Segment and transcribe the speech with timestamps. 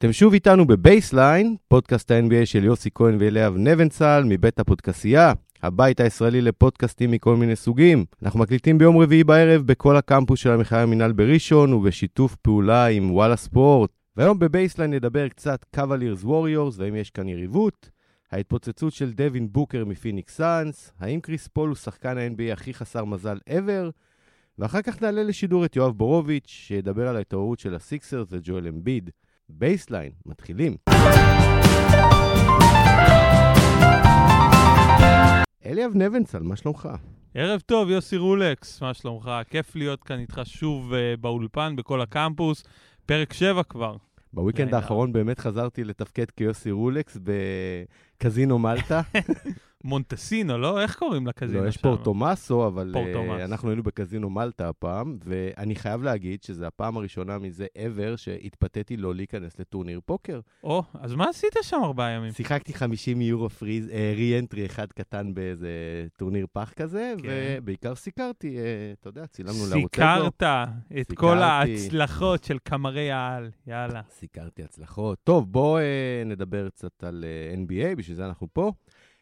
[0.00, 5.32] אתם שוב איתנו בבייסליין, פודקאסט ה-NBA של יוסי כהן ואליאב נבנצל מבית הפודקסייה,
[5.62, 8.04] הבית הישראלי לפודקאסטים מכל מיני סוגים.
[8.22, 13.36] אנחנו מקליטים ביום רביעי בערב בכל הקמפוס של המכללה למינהל בראשון ובשיתוף פעולה עם וואלה
[13.36, 13.90] ספורט.
[14.16, 17.90] והיום בבייסליין נדבר קצת קאבלירס ווריורס והאם יש כאן יריבות,
[18.32, 23.38] ההתפוצצות של דווין בוקר מפיניקס סאנס, האם קריס פול הוא שחקן ה-NBA הכי חסר מזל
[23.48, 23.90] ever,
[24.58, 29.10] ואחר כך נעלה לשידור את יואב בורוביץ', שידבר על ההתעוררות של הסיקסרס וג'ואל אמביד.
[29.52, 30.76] בייסליין, מתחילים.
[35.66, 36.88] אליאב נבנצל, מה שלומך?
[37.34, 39.30] ערב טוב, יוסי רולקס, מה שלומך?
[39.50, 42.64] כיף להיות כאן איתך שוב uh, באולפן, בכל הקמפוס.
[43.06, 43.96] פרק 7 כבר.
[44.32, 49.00] בוויקנד האחרון באמת חזרתי לתפקד כיוסי רולקס בקזינו מלטה.
[49.84, 50.80] מונטסינו, לא?
[50.80, 51.80] איך קוראים לקזינו לא, יש שם?
[51.82, 53.42] פורטומאסו, אבל פורטומאסו.
[53.42, 58.96] uh, אנחנו היינו בקזינו מלטה הפעם, ואני חייב להגיד שזו הפעם הראשונה מזה ever שהתפתיתי
[58.96, 60.40] לא להיכנס לטורניר פוקר.
[60.64, 62.32] או, אז מה עשית שם ארבעה ימים?
[62.32, 65.70] שיחקתי 50 יורו freeze, re-entry אחד קטן באיזה
[66.16, 67.28] טורניר פח כזה, כן.
[67.28, 70.24] ובעיקר סיקרתי, uh, אתה יודע, צילמנו לערוץ אגו.
[70.24, 70.42] סיקרת
[71.00, 71.38] את כל.
[71.38, 74.00] ההצלחות של קמרי העל, יאללה.
[74.10, 75.18] סיקרתי הצלחות.
[75.24, 78.72] טוב, בואו uh, נדבר קצת על uh, NBA, בשביל זה אנחנו פה.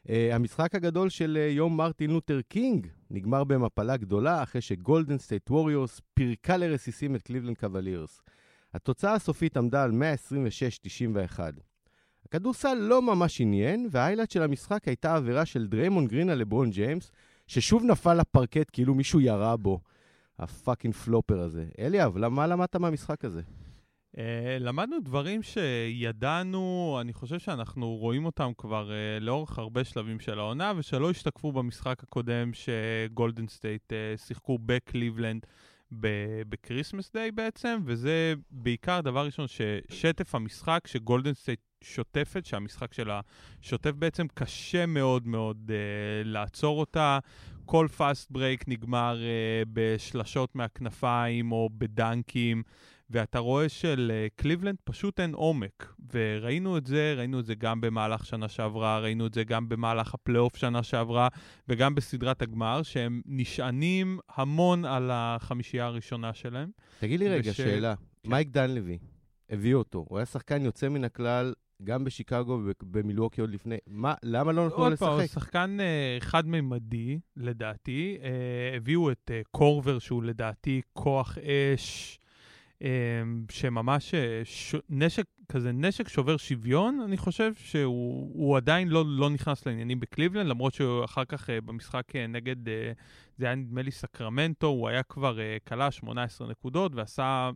[0.06, 5.50] Uh, המשחק הגדול של uh, יום מרטין לותר קינג נגמר במפלה גדולה אחרי שגולדן סטייט
[5.50, 8.22] ווריורס פירקה לרסיסים את קליבלנד קוולירס.
[8.74, 9.92] התוצאה הסופית עמדה על
[11.36, 11.40] 126-91.
[12.26, 16.70] הכדורסל לא ממש עניין, וה highlight של המשחק הייתה עבירה של דריימון גרין על לברון
[16.70, 17.10] ג'יימס,
[17.46, 19.80] ששוב נפל לפרקט כאילו מישהו ירה בו.
[20.38, 21.66] ה fucking flopper הזה.
[21.78, 23.42] אליאב, מה למדת מהמשחק הזה?
[24.16, 24.20] Uh,
[24.60, 30.72] למדנו דברים שידענו, אני חושב שאנחנו רואים אותם כבר uh, לאורך הרבה שלבים של העונה,
[30.76, 35.46] ושלא השתקפו במשחק הקודם שגולדן סטייט uh, שיחקו בקליבלנד
[36.48, 43.20] ב Christmas Day בעצם, וזה בעיקר דבר ראשון ששטף המשחק שגולדן סטייט שוטפת, שהמשחק שלה
[43.62, 45.72] שוטף בעצם, קשה מאוד מאוד אה,
[46.24, 47.18] לעצור אותה.
[47.64, 52.62] כל fast break נגמר אה, בשלשות מהכנפיים או בדנקים.
[53.10, 55.94] ואתה רואה שלקליבלנד פשוט אין עומק.
[56.14, 60.14] וראינו את זה, ראינו את זה גם במהלך שנה שעברה, ראינו את זה גם במהלך
[60.14, 61.28] הפלייאוף שנה שעברה,
[61.68, 66.70] וגם בסדרת הגמר, שהם נשענים המון על החמישייה הראשונה שלהם.
[67.00, 67.94] תגיד לי רגע, וש- שאלה.
[68.22, 68.30] כן.
[68.30, 68.98] מייק דנלוי,
[69.50, 70.04] הביאו אותו.
[70.08, 71.52] הוא היה שחקן יוצא מן הכלל,
[71.84, 73.76] גם בשיקגו ובמילווקי עוד לפני.
[73.86, 75.34] מה, למה לא נתנו לו עוד פעם, הוא לשחק?
[75.42, 78.18] שחקן אה, חד-ממדי, לדעתי.
[78.22, 81.38] אה, הביאו את אה, קורבר, שהוא לדעתי כוח
[81.74, 82.18] אש.
[82.82, 82.88] אה,
[83.50, 84.74] שממש אה, ש...
[84.90, 90.46] נשק כזה, נשק שובר שוויון, אני חושב שהוא הוא עדיין לא, לא נכנס לעניינים בקליבלנד,
[90.46, 92.56] למרות שהוא אחר כך אה, במשחק אה, נגד,
[93.38, 97.50] זה היה נדמה לי סקרמנטו, הוא היה כבר אה, כלה 18 נקודות ועשה,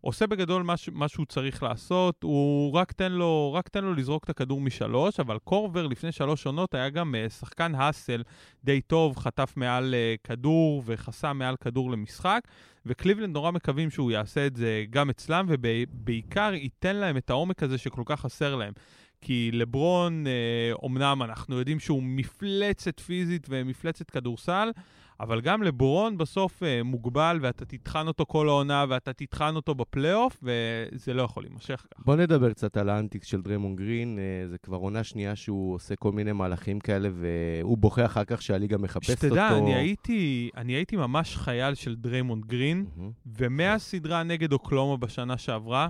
[0.00, 3.94] עושה בגדול מה, ש- מה שהוא צריך לעשות, הוא רק תן, לו, רק תן לו
[3.94, 8.22] לזרוק את הכדור משלוש, אבל קורבר לפני שלוש עונות היה גם אה, שחקן האסל
[8.64, 12.40] די טוב, חטף מעל אה, כדור וחסם מעל כדור למשחק.
[12.86, 17.78] וקליבלנד נורא מקווים שהוא יעשה את זה גם אצלם, ובעיקר ייתן להם את העומק הזה
[17.78, 18.72] שכל כך חסר להם.
[19.20, 20.24] כי לברון,
[20.72, 24.70] אומנם אנחנו יודעים שהוא מפלצת פיזית ומפלצת כדורסל,
[25.20, 30.42] אבל גם לברון בסוף אה, מוגבל, ואתה תטחן אותו כל העונה, ואתה תטחן אותו בפלייאוף,
[30.42, 32.02] וזה לא יכול להימשך ככה.
[32.04, 34.18] בוא נדבר קצת על ה antics של דריימונד גרין.
[34.18, 38.42] אה, זה כבר עונה שנייה שהוא עושה כל מיני מהלכים כאלה, והוא בוכה אחר כך
[38.42, 39.26] שהליגה מחפשת אותו.
[39.26, 43.10] שתדע, אני הייתי, אני הייתי ממש חייל של דריימונד גרין, מהמם.
[43.26, 45.88] ומהסדרה נגד אוקלהומה בשנה שעברה,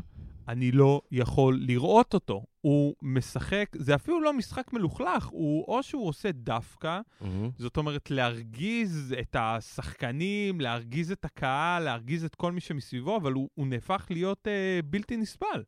[0.48, 2.44] אני לא יכול לראות אותו.
[2.60, 7.50] הוא משחק, זה אפילו לא משחק מלוכלך, הוא או שהוא עושה דווקא, מהמם.
[7.58, 13.48] זאת אומרת להרגיז את השחקנים, להרגיז את הקהל, להרגיז את כל מי שמסביבו, אבל הוא,
[13.54, 15.62] הוא נהפך להיות אה, בלתי נסבל.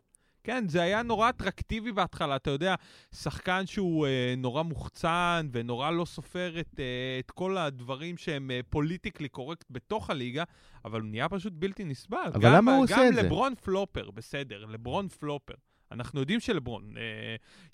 [0.47, 2.75] כן, זה היה נורא אטרקטיבי בהתחלה, אתה יודע,
[3.15, 6.85] שחקן שהוא אה, נורא מוחצן ונורא לא סופר את, אה,
[7.19, 10.45] את כל הדברים שהם אה, פוליטיקלי קורקט בתוך הליגה,
[10.85, 12.19] אבל הוא נהיה פשוט בלתי נסבל.
[12.35, 13.23] אבל גם, למה הוא עושה את גם זה?
[13.23, 15.55] לברון flopper, בסדר, לברון flopper.
[15.93, 17.03] אנחנו יודעים שלברון אה,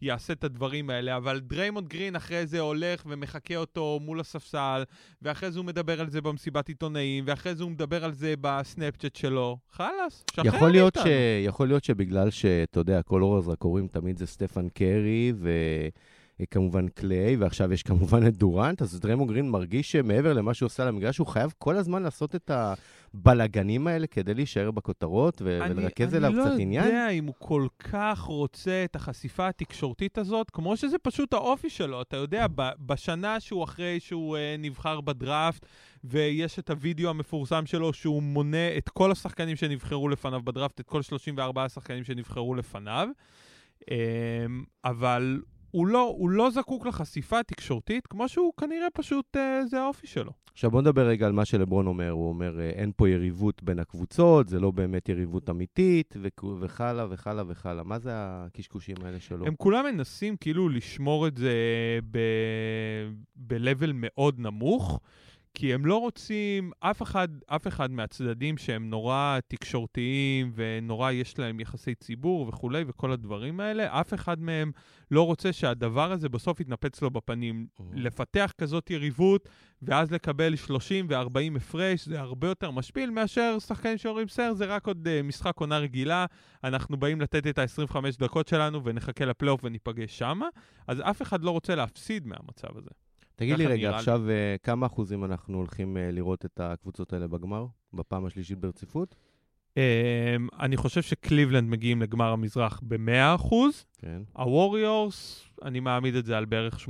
[0.00, 4.82] יעשה את הדברים האלה, אבל דריימונד גרין אחרי זה הולך ומחקה אותו מול הספסל,
[5.22, 9.16] ואחרי זה הוא מדבר על זה במסיבת עיתונאים, ואחרי זה הוא מדבר על זה בסנאפצ'אט
[9.16, 9.58] שלו.
[9.70, 10.96] חלאס, שחרר יכול להיות, ש...
[10.96, 11.12] מאיתנו.
[11.44, 15.32] יכול להיות שבגלל שאתה יודע, כל אור הזרקורים תמיד זה סטפן קרי,
[16.40, 20.82] וכמובן קליי, ועכשיו יש כמובן את דורנט, אז דריימונד גרין מרגיש שמעבר למה שהוא עושה
[20.82, 22.50] על המגרש, הוא חייב כל הזמן לעשות את
[23.14, 26.84] הבלגנים האלה כדי להישאר בכותרות ו- אני- ולרכז אליו קצת אני עניין?
[26.84, 31.70] לא יודע אם הוא כל כך רוצה את החשיפה התקשורתית הזאת, כמו שזה פשוט האופי
[31.70, 32.02] שלו.
[32.02, 32.46] אתה יודע,
[32.80, 35.66] בשנה שהוא אחרי שהוא uh, נבחר בדראפט,
[36.04, 41.02] ויש את הוידאו המפורסם שלו שהוא מונה את כל השחקנים שנבחרו לפניו בדראפט, את כל
[41.02, 43.08] 34 השחקנים שנבחרו לפניו.
[43.80, 43.84] Um,
[44.84, 45.40] אבל
[45.72, 50.32] הוא לא, הוא לא זקוק לחשיפה התקשורתית, כמו שהוא כנראה פשוט, uh, זה האופי שלו.
[50.52, 52.10] עכשיו בוא נדבר רגע על מה שלברון אומר.
[52.10, 57.06] הוא אומר, אה, אין פה יריבות בין הקבוצות, זה לא באמת יריבות אמיתית, וכ- וחלה
[57.10, 57.82] וחלה וחלה.
[57.82, 59.46] מה זה הקשקושים האלה שלו?
[59.46, 61.52] הם כולם מנסים כאילו לשמור את זה
[63.46, 65.00] ב-level מאוד נמוך,
[65.54, 71.60] כי הם לא רוצים, אף אחד, אף אחד מהצדדים שהם נורא תקשורתיים ונורא יש להם
[71.60, 74.72] יחסי ציבור וכולי וכל הדברים האלה, אף אחד מהם
[75.10, 77.66] לא רוצה שהדבר הזה בסוף יתנפץ לו בפנים.
[77.94, 79.48] לפתח כזאת יריבות
[79.82, 84.86] ואז לקבל 30 ו-40 הפרש, זה הרבה יותר משפיל מאשר שחקנים שאומרים, בסדר, זה רק
[84.86, 86.26] עוד uh, משחק עונה רגילה,
[86.64, 90.48] אנחנו באים לתת את ה-25 דקות שלנו ונחכה לפלייאוף וניפגש שמה,
[90.86, 92.90] אז אף אחד לא רוצה להפסיד מהמצב הזה.
[93.42, 93.96] תגיד לי רגע, נראה לי.
[93.96, 97.66] עכשיו אה, כמה אחוזים אנחנו הולכים אה, לראות את הקבוצות האלה בגמר?
[97.94, 99.14] בפעם השלישית ברציפות?
[99.70, 99.74] Um,
[100.60, 103.54] אני חושב שקליבלנד מגיעים לגמר המזרח ב-100%,
[103.98, 104.22] כן.
[104.32, 106.88] הווריורס, אני מעמיד את זה על בערך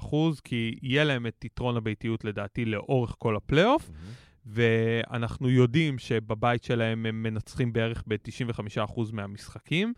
[0.00, 3.90] 85%, כי יהיה להם את יתרון הביתיות לדעתי לאורך כל הפלייאוף.
[4.46, 9.92] ואנחנו יודעים שבבית שלהם הם מנצחים בערך ב-95% מהמשחקים,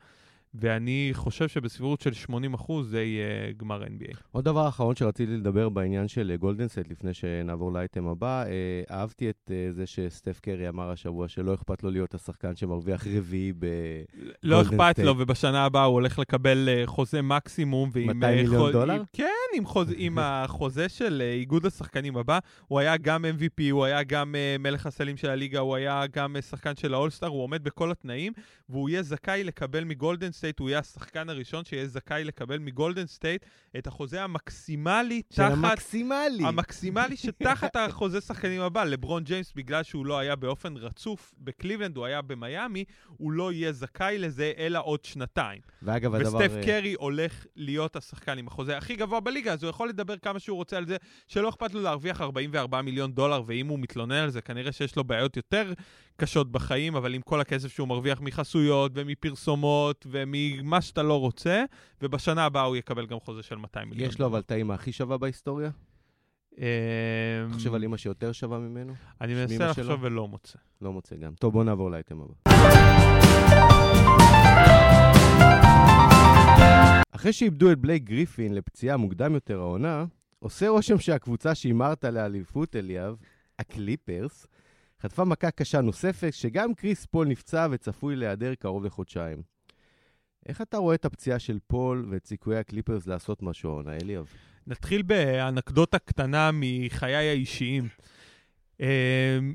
[0.54, 2.10] ואני חושב שבסבירות של
[2.56, 4.16] 80% זה יהיה גמר NBA.
[4.32, 9.30] עוד דבר אחרון שרציתי לדבר בעניין של גולדן סטייט, לפני שנעבור לאייטם הבא, אה, אהבתי
[9.30, 13.66] את אה, זה שסטף קרי אמר השבוע שלא אכפת לו להיות השחקן שמרוויח רביעי ב...
[14.42, 15.14] לא אכפת לו.
[15.18, 17.90] ובשנה הבאה הוא הולך לקבל אה, חוזה מקסימום.
[17.92, 19.02] ועם, 200 אה, מיליון דולר?
[19.12, 19.24] כן,
[19.54, 22.38] עם, חוז, עם החוזה של אה, איגוד השחקנים הבא.
[22.66, 26.36] הוא היה גם MVP, הוא היה גם אה, מלך הסלים של הליגה, הוא היה גם
[26.36, 28.32] אה, שחקן של האולסטאר, הוא עומד בכל התנאים,
[28.68, 33.46] והוא יהיה זכאי לקבל מגולדן סטייט, הוא יהיה השחקן הראשון שיהיה זכאי לקבל מגולדן סטייט
[33.78, 35.52] את החוזה המקסימלי של תחת...
[35.52, 36.44] המקסימלי.
[36.44, 42.04] המקסימלי שתחת החוזה שחקנים הבא, לברון ג'יימס, בגלל שהוא לא היה באופן רצוף בקליבלנד, הוא
[42.04, 42.84] היה במיאמי,
[43.16, 45.60] הוא לא יהיה זכאי לזה אלא עוד שנתיים.
[45.82, 46.38] ואגב, הדבר...
[46.38, 50.38] וסטף קרי הולך להיות השחקן עם החוזה הכי גבוה בליגה, אז הוא יכול לדבר כמה
[50.38, 50.96] שהוא רוצה על זה,
[51.26, 55.05] שלא אכפת לו להרוויח 44 מיליון דולר, ואם הוא מתלונן על זה, כנראה שיש לו
[55.05, 55.73] בעיות יותר
[56.17, 61.64] קשות בחיים, אבל עם כל הכסף שהוא מרוויח מחסויות ומפרסומות וממה שאתה לא רוצה,
[62.02, 64.11] ובשנה הבאה הוא יקבל גם חוזה של 200 מיליון.
[64.11, 65.70] יש לו אבל את האמא הכי שווה בהיסטוריה?
[66.58, 66.64] אמ,
[67.46, 68.94] אתה חושב על אמא שיותר שווה ממנו?
[69.20, 69.99] אני מנסה לחשוב?
[70.00, 70.58] ולא מוצא.
[70.82, 71.34] לא מוצא גם.
[71.34, 73.47] טוב, בוא נעבור לאייטם הבא.
[77.10, 80.05] אחרי שאיבדו את בלייק גריפין לפציעה מוקדם יותר העונה,
[80.38, 83.16] עושה רושם שהקבוצה שהימרת לאליפות, אליאב,
[83.58, 84.46] הקליפרס,
[85.02, 89.43] חטפה מכה קשה נוספת, שגם קריס פול נפצע וצפוי להיעדר קרוב לחודשיים.
[90.46, 94.26] איך אתה רואה את הפציעה של פול ואת סיכויי הקליפרס לעשות משהו העונה, אליאב?
[94.66, 97.88] נתחיל באנקדוטה קטנה מחיי האישיים.
[98.80, 98.84] Uh,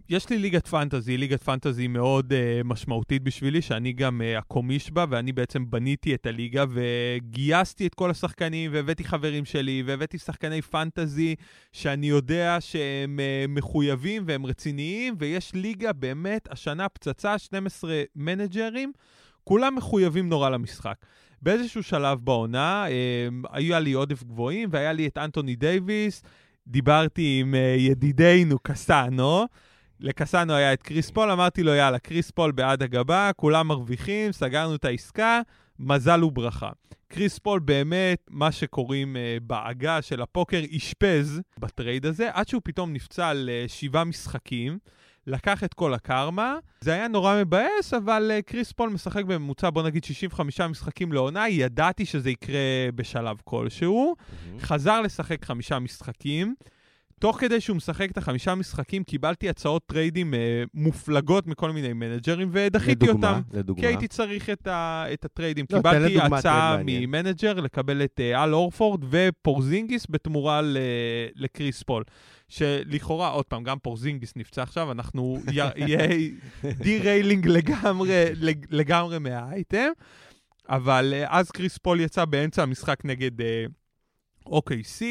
[0.10, 5.06] יש לי ליגת פנטזי, ליגת פנטזי מאוד uh, משמעותית בשבילי, שאני גם uh, הקומיש בה,
[5.10, 11.36] ואני בעצם בניתי את הליגה וגייסתי את כל השחקנים, והבאתי חברים שלי, והבאתי שחקני פנטזי
[11.72, 18.92] שאני יודע שהם uh, מחויבים והם רציניים, ויש ליגה באמת, השנה פצצה, 12 מנג'רים,
[19.44, 20.96] כולם מחויבים נורא למשחק.
[21.44, 26.24] באיזשהו שלב בעונה, אה, היה לי עודף גבוהים, והיה לי את אנטוני דייוויס,
[26.68, 29.46] דיברתי עם אה, ידידנו קסאנו,
[30.00, 34.76] לקסאנו היה את קריס פול, אמרתי לו, יאללה, קריס פול בעד הגבוה, כולם מרוויחים, סגרנו
[34.76, 35.42] את העסקה,
[35.80, 36.70] מזל וברכה.
[37.08, 42.94] קריס פול באמת, מה שקוראים אה, בעגה של הפוקר, אשפז בטרייד הזה, עד שהוא פתאום
[42.94, 44.78] נפצע על אה, שבעה משחקים.
[45.28, 49.84] לקח את כל הקרמה, זה היה נורא מבאס, אבל אה, קריס פול משחק בממוצע, בוא
[49.84, 52.60] נגיד 65 משחקים לעונה, ידעתי שזה יקרה
[52.96, 54.16] בשלב כלשהו.
[54.60, 56.56] חזר לשחק חמישה משחקים.
[57.24, 60.38] תוך כדי שהוא משחק את החמישה משחקים, קיבלתי הצעות טריידים אה,
[60.74, 63.58] מופלגות מכל מיני מנג'רים, ודחיתי לדוגמה, אותם.
[63.58, 63.82] לדוגמה.
[63.82, 65.66] כי הייתי צריך את, ה, את הטריידים.
[65.70, 66.78] לא, קיבלתי הצעה.
[66.86, 70.78] ממנג'ר לקבל את אה, אל אורפורד ופורזינגיס בתמורה ל,
[71.36, 72.04] לקריס פול.
[72.50, 75.40] שלכאורה, עוד פעם, גם פורזינגיס נפצע עכשיו, אנחנו
[75.76, 76.08] יהיה
[76.64, 79.90] derailing לגמרי, לג- לגמרי מהאייטם.
[80.70, 83.44] אבל אה, אז קריס פול יצא באמצע המשחק נגד אה,
[84.48, 85.02] OKC,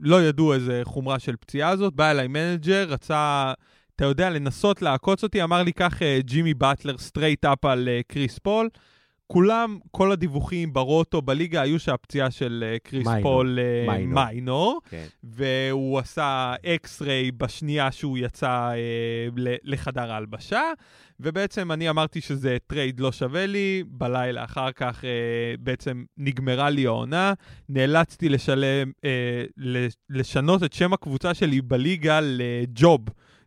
[0.00, 3.52] לא ידעו איזה חומרה של פציעה הזאת, בא אליי מנג'ר, רצה,
[3.96, 8.12] אתה יודע, לנסות לעקוץ אותי, אמר לי, קח אה, ג'ימי באטלר straight up על אה,
[8.12, 8.68] קריס פול.
[9.32, 13.22] כולם, כל הדיווחים ב Roto, בליגה, היו שהפציעה של אה, קריס minor.
[13.22, 14.24] פול אה, minor.
[14.24, 15.06] minor, כן.
[15.22, 19.28] והוא עשה X-ray בשנייה שהוא יצא אה,
[19.64, 20.62] לחדר ההלבשה,
[21.20, 25.10] ובעצם אני אמרתי שזה טרייד לא שווה לי, בלילה אחר כך אה,
[25.60, 27.32] בעצם נגמרה לי העונה,
[27.68, 29.44] נאלצתי לשלם, אה,
[30.10, 33.00] לשנות את שם הקבוצה שלי בליגה ל Job.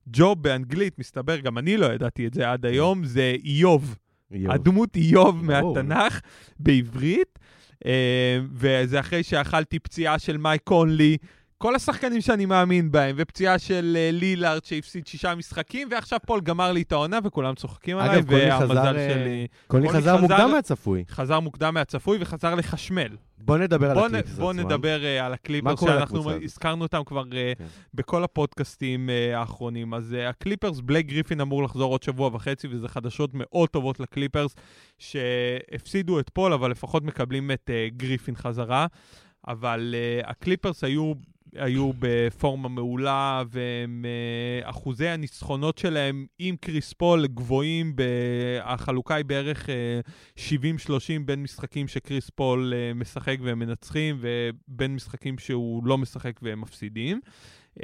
[0.07, 3.95] Job באנגלית, מסתבר, גם אני לא ידעתי את זה עד היום, זה איוב.
[4.33, 4.51] איוב.
[4.51, 5.45] הדמות איוב.
[5.45, 6.21] מהתנ"ך
[6.59, 7.39] בעברית,
[7.85, 11.17] אה, וזה אחרי שאכלתי פציעה של מייק קונלי,
[11.61, 16.71] כל השחקנים שאני מאמין בהם, ופציעה של אה, לילארד שהפסיד שישה משחקים, ועכשיו פול גמר
[16.71, 20.17] לי את העונה וכולם צוחקים עליי, אגב, קונלי חזר, והמזל אה, שלי קונלי קונלי חזר
[20.17, 21.03] מוקדם מהצפוי.
[21.09, 23.17] חזר מוקדם מהצפוי וחזר לחשמל.
[23.37, 24.65] בוא נדבר על בוא, נ, הקליפרס בוא עצמם.
[24.65, 26.31] נדבר אה, על הקליפרס, שאנחנו?
[26.43, 27.65] הזכרנו אותם כבר אה, כן.
[27.93, 29.93] בכל הפודקאסטים אה, האחרונים.
[29.93, 34.55] אז אה, הקליפרס, בלייק גריפין אמור לחזור עוד שבוע וחצי, וזה חדשות מאוד טובות לקליפרס,
[34.99, 38.87] שהפסידו את פול, אבל לפחות מקבלים את אה, גריפין חזרה.
[39.47, 41.13] אבל אה, הקליפרס היו...
[41.55, 43.43] היו בפורמה מעולה,
[44.63, 47.95] ואחוזי הניצחונות שלהם עם קריס פול גבוהים,
[48.63, 49.99] החלוקה היא בערך אה,
[50.37, 50.41] 70-30
[51.25, 57.19] בין משחקים שקריס פול אה, משחק והם מנצחים, ובין משחקים שהוא לא משחק והם מפסידים.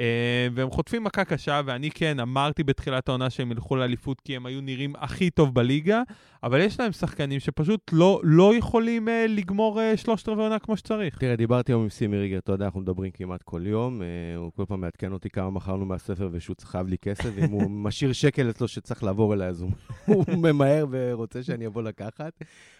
[0.00, 4.46] אה, והם חוטפים מכה קשה, ואני כן אמרתי בתחילת העונה שהם ילכו לאליפות כי הם
[4.46, 6.02] היו נראים הכי טוב בליגה,
[6.42, 10.76] אבל יש להם שחקנים שפשוט לא, לא יכולים אה, לגמור אה, שלושת רבעי עונה כמו
[10.76, 11.18] שצריך.
[11.18, 14.52] תראה, דיברתי היום עם סימי ריגר, אתה יודע, אנחנו מדברים כמעט כל יום, אה, הוא
[14.56, 18.12] כל פעם מעדכן אותי כמה מכרנו מהספר ושהוא צריך חייב לי כסף, ואם הוא משאיר
[18.12, 19.70] שקל אצלו שצריך לעבור אליי, אז הוא,
[20.06, 22.32] הוא ממהר ורוצה שאני אבוא לקחת.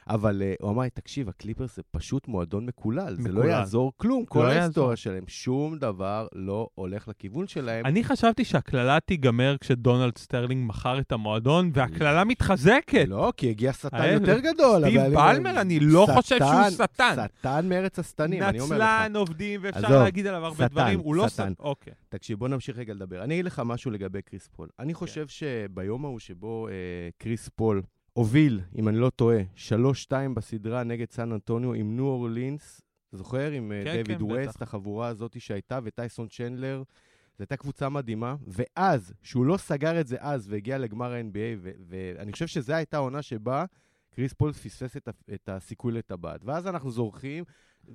[0.09, 3.51] אבל אה, הוא אמר לי, תקשיב, הקליפרס זה פשוט מועדון מקולל, זה לא מקולל.
[3.51, 4.95] יעזור כלום, כל לא ההיסטוריה יעזור.
[4.95, 7.87] שלהם, שום דבר לא הולך לכיוון שלהם.
[7.87, 13.05] אני חשבתי שהקללה תיגמר כשדונלד סטרלינג מכר את המועדון, והקללה מתחזקת.
[13.09, 14.83] לא, כי הגיע שטן אה, יותר גדול.
[14.83, 17.17] סטיב בלמר, אני לא חושב שהוא שטן.
[17.41, 18.83] שטן מארץ השטנים, אני אומר לך.
[18.83, 20.99] נצלן, עובדים, ואפשר להגיד עליו הרבה דברים.
[20.99, 21.53] הוא לא שטן.
[21.53, 21.53] שטן.
[21.59, 21.93] אוקיי.
[22.09, 23.25] תקשיב, בוא נמשיך רגע לדבר.
[23.25, 24.69] אני אגיד לך משהו לגבי קריס פול.
[24.79, 24.99] אני כן.
[24.99, 26.73] חושב שביום ההוא שבו אה,
[27.19, 29.39] קריס פול הוביל, אם אני לא טועה,
[29.69, 32.81] 3-2 בסדרה נגד סן אנטוניו עם ניו אורלינס,
[33.13, 33.51] זוכר?
[33.51, 34.63] עם אה, כן, דיוויד כן, ווסט, בטח.
[34.63, 36.83] החבורה הזאת שהייתה, וטייסון צ'נדלר.
[37.39, 41.71] זו הייתה קבוצה מדהימה, ואז, שהוא לא סגר את זה אז והגיע לגמר ה-NBA, ו-
[41.89, 43.65] ואני חושב שזו הייתה העונה שבה
[44.15, 46.41] קריס פול פספס את, ה- את הסיכוי לטבעת.
[46.45, 47.45] ואז אנחנו זוכרים,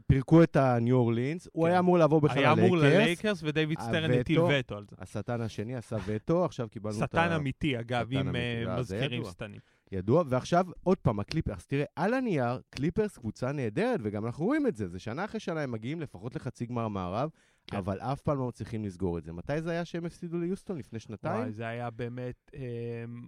[0.08, 1.72] פירקו את הניו אורלינס, הוא כן.
[1.72, 3.02] היה אמור לעבור בכלל היה אמור ללייקרס.
[3.02, 4.20] ללייקרס, ודייוויד סטרן הווטו.
[4.20, 4.96] הטיל וטו על זה.
[5.00, 7.06] השטן השני עשה וטו, עכשיו קיבלנו את ה...
[7.06, 9.26] שטן אמיתי, אגב, אם אה, אה, מזכירים.
[9.26, 9.60] שטנים.
[9.92, 14.76] ידוע, ועכשיו עוד פעם, הקליפרס, תראה, על הנייר, קליפרס קבוצה נהדרת, וגם אנחנו רואים את
[14.76, 17.30] זה, זה שנה אחרי שנה הם מגיעים לפחות לחצי גמר מערב,
[17.68, 17.78] כן.
[17.78, 19.34] אבל אף פעם לא מצליחים לסגור את זה.
[19.34, 20.78] מתי זה היה שהם הפסידו ליוסטון?
[20.78, 21.42] לפני שנתיים?
[21.42, 22.52] וואי, זה היה באמת...
[22.56, 22.62] אה,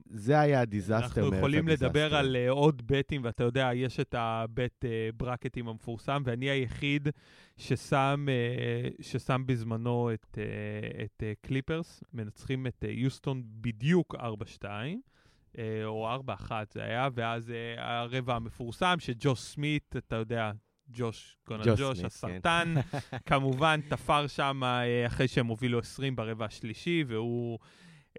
[0.10, 1.68] זה היה ה disaster אנחנו יכולים.
[1.68, 5.68] לדבר על אה, עוד bet ים, ואתה יודע, יש את ה bet אה, bracket ים
[5.68, 7.10] המפורסם, ואני היחיד
[7.58, 14.20] ששם, אה, ששם בזמנו את, אה, את אה, קליפרס, מנצחים את אה, יוסטון בדיוק 4-2.
[15.58, 16.16] אה, או
[16.50, 20.52] 4-1 זה היה, ואז אה, הרבע המפורסם שג'וש סמית, אתה יודע,
[20.92, 22.74] ג'וש, קונל ג'וש ג'וש, הסרטן,
[23.30, 27.60] כמובן תפר שם אה, אחרי שהם הובילו 20 ברבע השלישי, והוא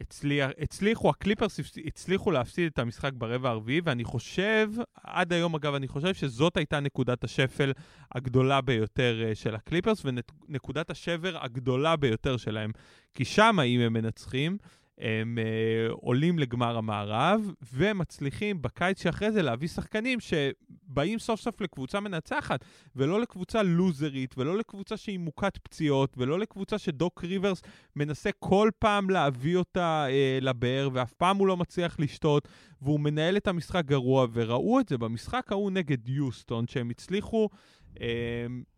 [0.01, 4.71] הצליח, הצליחו, הקליפרס הצליחו להפסיד את המשחק ברבע הרביעי, ואני חושב,
[5.05, 7.73] עד היום אגב, אני חושב שזאת הייתה נקודת השפל
[8.13, 12.71] הגדולה ביותר של הקליפרס, ונקודת השבר הגדולה ביותר שלהם.
[13.15, 14.59] כי שם, אם הם מנצחים,
[14.99, 22.01] הם uh, עולים לגמר המערב, ומצליחים בקיץ שאחרי זה להביא שחקנים שבאים סוף סוף לקבוצה
[22.01, 22.65] מנצחת,
[22.97, 27.63] ולא לקבוצה לוזרית, ולא לקבוצה שהיא מוכת פציעות, ולא לקבוצה שדוק ריברס
[27.97, 32.49] מנסה כל פעם להביא אותה uh, לבאר, ואף פעם הוא לא מצליח לשתות,
[32.83, 37.49] והוא מנהל את המשחק גרוע, וראו את זה במשחק ההוא נגד יוסטון, שהם הצליחו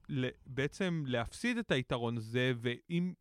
[0.09, 3.13] ל- בעצם להפסיד את היתרון הזה, ועם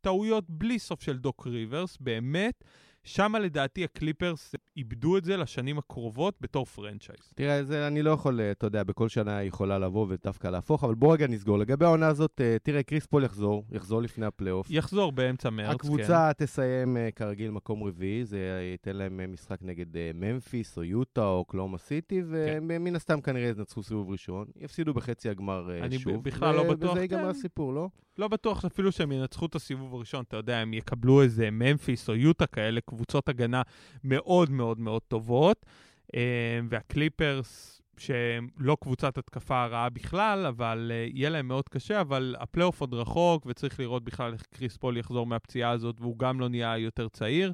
[0.00, 2.64] טעויות בלי סוף של דוק ריברס, באמת,
[3.04, 7.32] שמה לדעתי הקליפרס איבדו את זה לשנים הקרובות בתור franchise.
[7.34, 10.84] תראה, זה, אני לא יכול, אה, אתה יודע, בכל שנה היא יכולה לבוא ודווקא להפוך,
[10.84, 11.58] אבל בוא רגע נסגור.
[11.58, 14.66] לגבי העונה הזאת, אה, תראה, קריס פול יחזור, יחזור לפני הפלייאוף.
[14.70, 15.74] יחזור באמצע מרץ, כן.
[15.74, 21.44] הקבוצה תסיים אה, כרגיל מקום רביעי, זה ייתן להם משחק נגד ממפיס או יוטה או
[21.44, 24.46] אוקלהומה סיטי, ומן הסתם כנראה ינצחו סיבוב ראשון.
[24.56, 26.24] יפסידו בחצי הגמר אני שוב.
[26.24, 27.28] בכלל לא בטוח, וזה ייגמר כן.
[27.28, 27.88] הסיפור, לא?
[28.20, 32.14] לא בטוח אפילו שהם ינצחו את הסיבוב הראשון, אתה יודע, הם יקבלו איזה ממפיס או
[32.14, 33.62] יוטה כאלה, קבוצות הגנה
[34.04, 35.66] מאוד מאוד מאוד טובות,
[36.14, 42.36] אה, והקליפרס, שהם לא קבוצת התקפה רעה בכלל, אבל אה, יהיה להם מאוד קשה, אבל
[42.38, 46.48] הפלייאוף עוד רחוק, וצריך לראות בכלל איך קריס פול יחזור מהפציעה הזאת, והוא גם לא
[46.48, 47.52] נהיה יותר צעיר,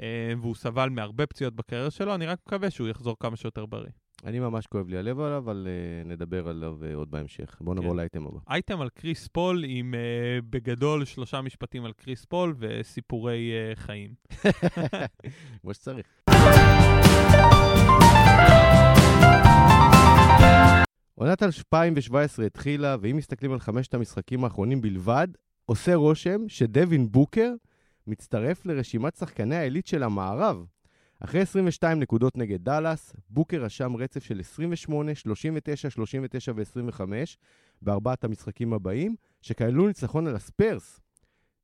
[0.00, 4.03] אה, והוא סבל מהרבה פציעות בקריירה שלו, אני רק מקווה שהוא יחזור כמה שיותר בריא.
[4.24, 7.56] אני ממש כואב לי הלב עליו, אבל uh, נדבר עליו uh, עוד בהמשך.
[7.60, 7.96] בואו נעבור כן.
[7.96, 8.38] לאייטם הבא.
[8.48, 14.14] אייטם על קריס פול עם uh, בגדול שלושה משפטים על קריס פול וסיפורי uh, חיים.
[15.62, 16.06] כמו שצריך.
[21.14, 25.28] עונת 2017 התחילה, ואם מסתכלים על חמשת המשחקים האחרונים בלבד,
[25.66, 27.52] עושה רושם שדווין בוקר
[28.06, 30.64] מצטרף לרשימת שחקני העילית של המערב.
[31.24, 37.00] אחרי 22 נקודות נגד דאלאס, בוקר רשם רצף של 28, 39, 39 ו-25
[37.82, 41.00] בארבעת המשחקים הבאים, שכללו ניצחון על הספרס.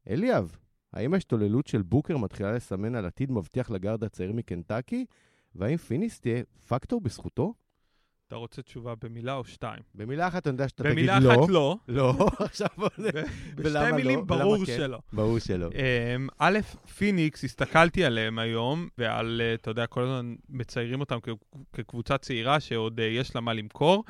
[0.08, 0.56] אליאב,
[0.92, 5.06] האם ההשתוללות של בוקר מתחילה לסמן על עתיד מבטיח לגארד הצעיר מקנטקי?
[5.54, 7.54] והאם פיניקס תהיה פקטור בזכותו?
[8.30, 9.82] אתה רוצה תשובה במילה או שתיים?
[9.94, 11.32] במילה אחת אני יודע שאתה תגיד במילה לא.
[11.32, 12.68] אחת לא, לא, עכשיו
[13.54, 14.24] בשתי מילים לא?
[14.24, 14.76] ברור כן?
[14.76, 14.98] שלא.
[15.12, 15.68] ברור שלא.
[15.74, 16.58] אמ, א',
[16.98, 21.18] פיניקס, הסתכלתי עליהם היום, ועל, אה, אתה יודע, כל הזמן מציירים אותם
[21.72, 24.04] כקבוצה צעירה שעוד אה, יש לה מה למכור,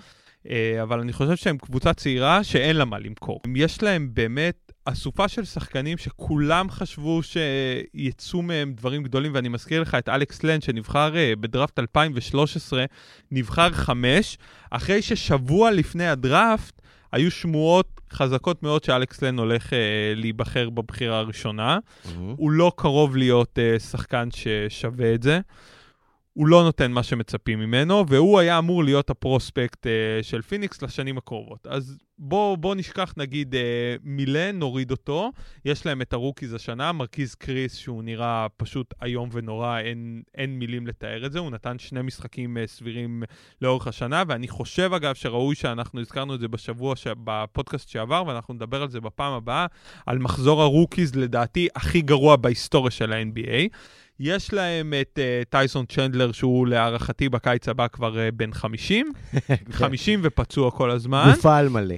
[0.51, 3.41] אה, אבל אני חושב שהם קבוצה צעירה שאין לה מה למכור.
[3.57, 9.95] יש להם באמת אסופה של שחקנים שכולם חשבו שיצאו מהם דברים גדולים, ואני מזכיר לך
[9.95, 12.85] את אלכס לנד שנבחר אה, בדראפט 2013,
[13.31, 14.39] נבחר חמש,
[14.71, 16.83] אחרי ששבוע לפני הדראפט
[17.13, 19.79] היו שמועות חזקות מאוד שאלכס לן הולך אה,
[20.17, 21.79] להיבחר בבחירה הראשונה.
[22.05, 22.35] מהמם.
[22.37, 25.41] הוא לא קרוב להיות אה, שחקן ששווה את זה.
[26.33, 30.83] הוא לא נותן מה שמצפים ממנו, והוא היה אמור להיות ה prospect אה, של פיניקס
[30.83, 31.67] לשנים הקרובות.
[31.67, 35.33] אז בוא, בוא נשכח נגיד אה, מ לן, נוריד אותו.
[35.65, 40.59] יש להם את ה rookies השנה, מרקיז קריס, שהוא נראה פשוט איום ונורא, אין, אין
[40.59, 41.39] מילים לתאר את זה.
[41.39, 43.23] הוא נתן שני משחקים אה, סבירים
[43.63, 47.07] לאורך השנה, ואני חושב אגב שראוי שאנחנו הזכרנו את זה בשבוע, ש...
[47.25, 49.67] בפודקאסט שעבר, ואנחנו נדבר על זה בפעם הבאה,
[50.07, 53.77] על מחזור ה rookies לדעתי הכי גרוע בהיסטוריה של ה-NBA.
[54.21, 59.13] יש להם את uh, טייסון צ'נדלר, שהוא להערכתי בקיץ הבא כבר uh, בן 50,
[59.71, 61.33] 50 ופצוע כל הזמן.
[61.35, 61.95] גופה על מלא.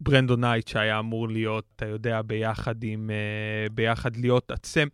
[0.00, 4.88] ברנדון נייט שהיה אמור להיות, אתה יודע, ביחד עם, uh, ביחד להיות עצם.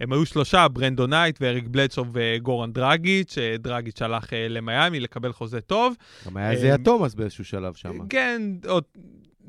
[0.00, 5.60] הם היו שלושה, ברנדון נייט ואריק בלדסו וגורן דרגיץ', דרגיץ' הלך uh, למיאמי לקבל חוזה
[5.60, 5.94] טוב.
[6.26, 8.08] גם היה איזייה, תומאס באיזשהו שלב שם.
[8.08, 8.84] כן, עוד...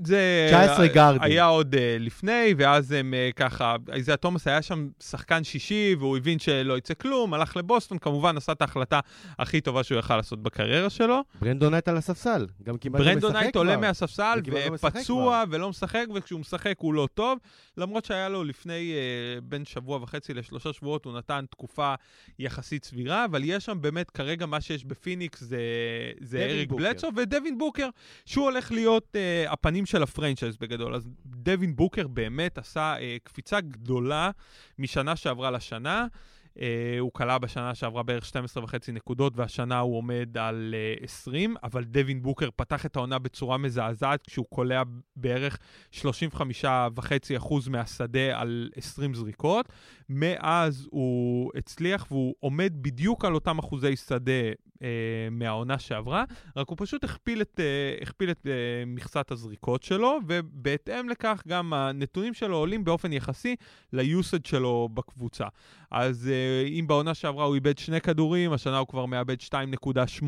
[0.03, 1.21] זה 19 גארדים.
[1.21, 6.17] היה עוד uh, לפני, ואז הם uh, ככה, איזייה תומאס היה שם שחקן שישי, והוא
[6.17, 8.99] הבין שלא יצא כלום, הלך לבוסטון, כמובן עשה את ההחלטה
[9.39, 11.21] הכי טובה שהוא יכל לעשות בקריירה שלו.
[11.41, 12.47] ברנדון נייט על הספסל.
[12.63, 13.81] גם כמעט לא ברנדון משחק נייט עולה כבר.
[13.88, 17.39] מהספסל, וכמעט לא משחק ופצוע ולא משחק, וכשהוא משחק הוא לא טוב,
[17.77, 21.93] למרות שהיה לו לפני uh, בין שבוע וחצי לשלושה שבועות, הוא נתן תקופה
[22.39, 25.60] יחסית סבירה, אבל יש שם באמת, כרגע מה שיש בפיניקס זה,
[26.21, 26.71] זה אריק.
[26.71, 27.89] בלדסו ודווין בוקר,
[28.25, 30.95] שהוא הולך להיות uh, הפנים של ה franchise בגדול.
[30.95, 34.32] אז דווין בוקר באמת עשה uh, קפיצה גדולה
[34.80, 36.08] משנה שעברה לשנה.
[36.54, 36.58] Uh,
[37.00, 41.84] הוא כלה בשנה שעברה בערך 12 וחצי נקודות, והשנה הוא עומד על uh, 20, אבל
[41.84, 44.84] דווין בוקר פתח את העונה בצורה מזעזעת, כשהוא קולע
[45.15, 45.58] בערך
[45.93, 49.69] 35.5% מהשדה על 20 זריקות.
[50.10, 54.52] מאז הוא הצליח והוא עומד בדיוק על אותם אחוזי שדה אה,
[55.32, 56.24] מהעונה שעברה,
[56.56, 58.52] רק הוא פשוט הכפיל את, אה, הכפיל את אה,
[58.88, 63.56] מכסת הזריקות שלו, ובהתאם לכך גם הנתונים שלו עולים באופן יחסי
[63.93, 65.48] ליוסד שלו בקבוצה.
[65.91, 70.28] אז אה, אם בעונה שעברה הוא איבד שני כדורים, השנה הוא כבר מאבד 2.8.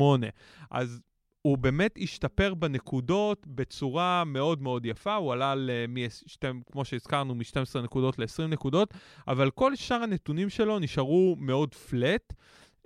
[0.70, 1.00] אז
[1.42, 7.80] הוא באמת השתפר בנקודות בצורה מאוד מאוד יפה, הוא עלה, ל, מ- כמו שהזכרנו, מ-12
[7.82, 8.94] נקודות ל-20 נקודות,
[9.28, 12.32] אבל כל שאר הנתונים שלו נשארו מאוד פלט.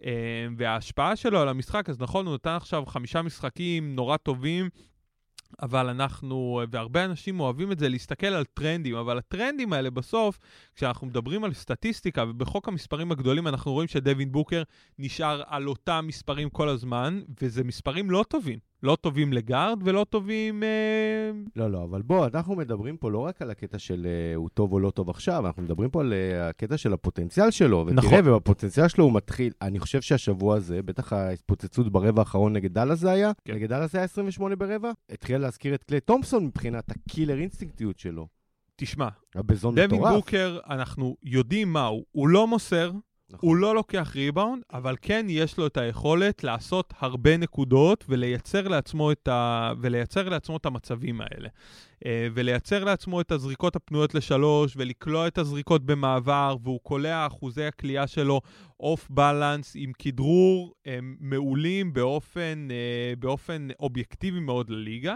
[0.05, 4.69] אה, וההשפעה שלו על המשחק, אז נכון, הוא נתן עכשיו חמישה משחקים נורא טובים,
[5.63, 10.39] אבל אנחנו, והרבה אנשים אוהבים את זה, להסתכל על טרנדים, אבל הטרנדים האלה בסוף,
[10.75, 14.63] כשאנחנו מדברים על סטטיסטיקה, ובחוק המספרים הגדולים אנחנו רואים שדווין בוקר
[14.99, 18.72] נשאר על אותם מספרים כל הזמן, וזה מספרים לא טובים.
[18.83, 20.63] לא טובים לגארד ולא טובים...
[20.63, 21.31] אה...
[21.57, 24.73] לא, לא, אבל בוא, אנחנו מדברים פה לא רק על הקטע של אה, הוא טוב
[24.73, 27.85] או לא טוב עכשיו, אנחנו מדברים פה על אה, הקטע של הפוטנציאל שלו.
[27.87, 28.35] ותראה, נכון.
[28.35, 33.11] ובפוטנציאל שלו הוא מתחיל, אני חושב שהשבוע הזה, בטח ההתפוצצות ברבע האחרון נגד דאלאס זה
[33.11, 33.55] היה, כן.
[33.55, 38.27] נגד דאלאס זה היה 28 ברבע, התחיל להזכיר את קליי תומפסון מבחינת הקילר אינסטינקטיות שלו.
[38.77, 39.09] תשמע,
[39.75, 40.03] דווין.
[40.15, 42.05] בוקר, אנחנו יודעים מה הוא.
[42.13, 42.91] הוא לא מוסר,
[43.33, 43.49] נכון.
[43.49, 49.13] הוא לא לוקח ריבאונד, אבל כן יש לו את היכולת לעשות הרבה נקודות ולייצר לעצמו
[49.13, 49.73] את, ה...
[49.81, 51.49] ולייצר לעצמו את המצבים האלה.
[52.07, 58.07] אה, ולייצר לעצמו את הזריקות הפנויות לשלוש, ולקלוע את הזריקות במעבר, והוא קולע אחוזי הקליעה
[58.07, 58.41] שלו
[58.81, 65.15] off balance עם כדרור אה, מעולים באופן, אה, באופן אובייקטיבי מאוד לליגה.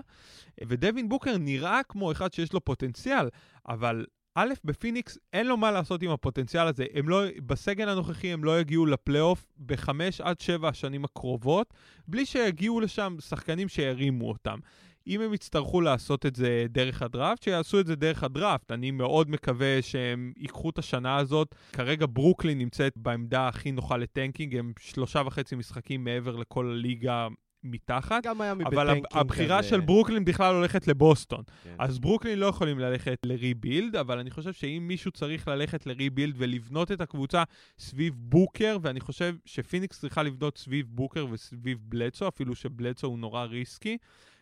[0.68, 3.28] ודווין בוקר נראה כמו אחד שיש לו פוטנציאל,
[3.68, 4.04] אבל
[4.38, 6.84] א', בפיניקס אין לו מה לעשות עם הפוטנציאל הזה.
[6.94, 11.74] הם לא, בסגל הנוכחי הם לא יגיעו לפלייאוף בחמש עד שבע השנים הקרובות,
[12.08, 14.58] בלי שיגיעו לשם שחקנים שירימו אותם.
[15.06, 18.72] אם הם יצטרכו לעשות את זה דרך הדראפט, שיעשו את זה דרך הדראפט.
[18.72, 21.54] אני מאוד מקווה שהם ייקחו את השנה הזאת.
[21.72, 27.28] כרגע ברוקלין נמצאת בעמדה הכי נוחה ל tanking, הם שלושה וחצי משחקים מעבר לכל הליגה
[27.70, 28.24] מתחת.
[28.24, 29.00] גם היה אבל כזה.
[29.12, 31.42] הבחירה של ברוקלין בכלל הולכת לבוסטון.
[31.64, 31.74] כן.
[31.78, 35.92] אז ברוקלין לא יכולים ללכת ל rebuild, אבל אני חושב שאם מישהו צריך ללכת ל
[35.92, 37.42] rebuild ולבנות את הקבוצה
[37.78, 43.44] סביב בוקר, ואני חושב שפיניקס צריכה לבנות סביב בוקר וסביב בלדסו, אפילו שבלדסו הוא נורא
[43.44, 43.98] ריסקי,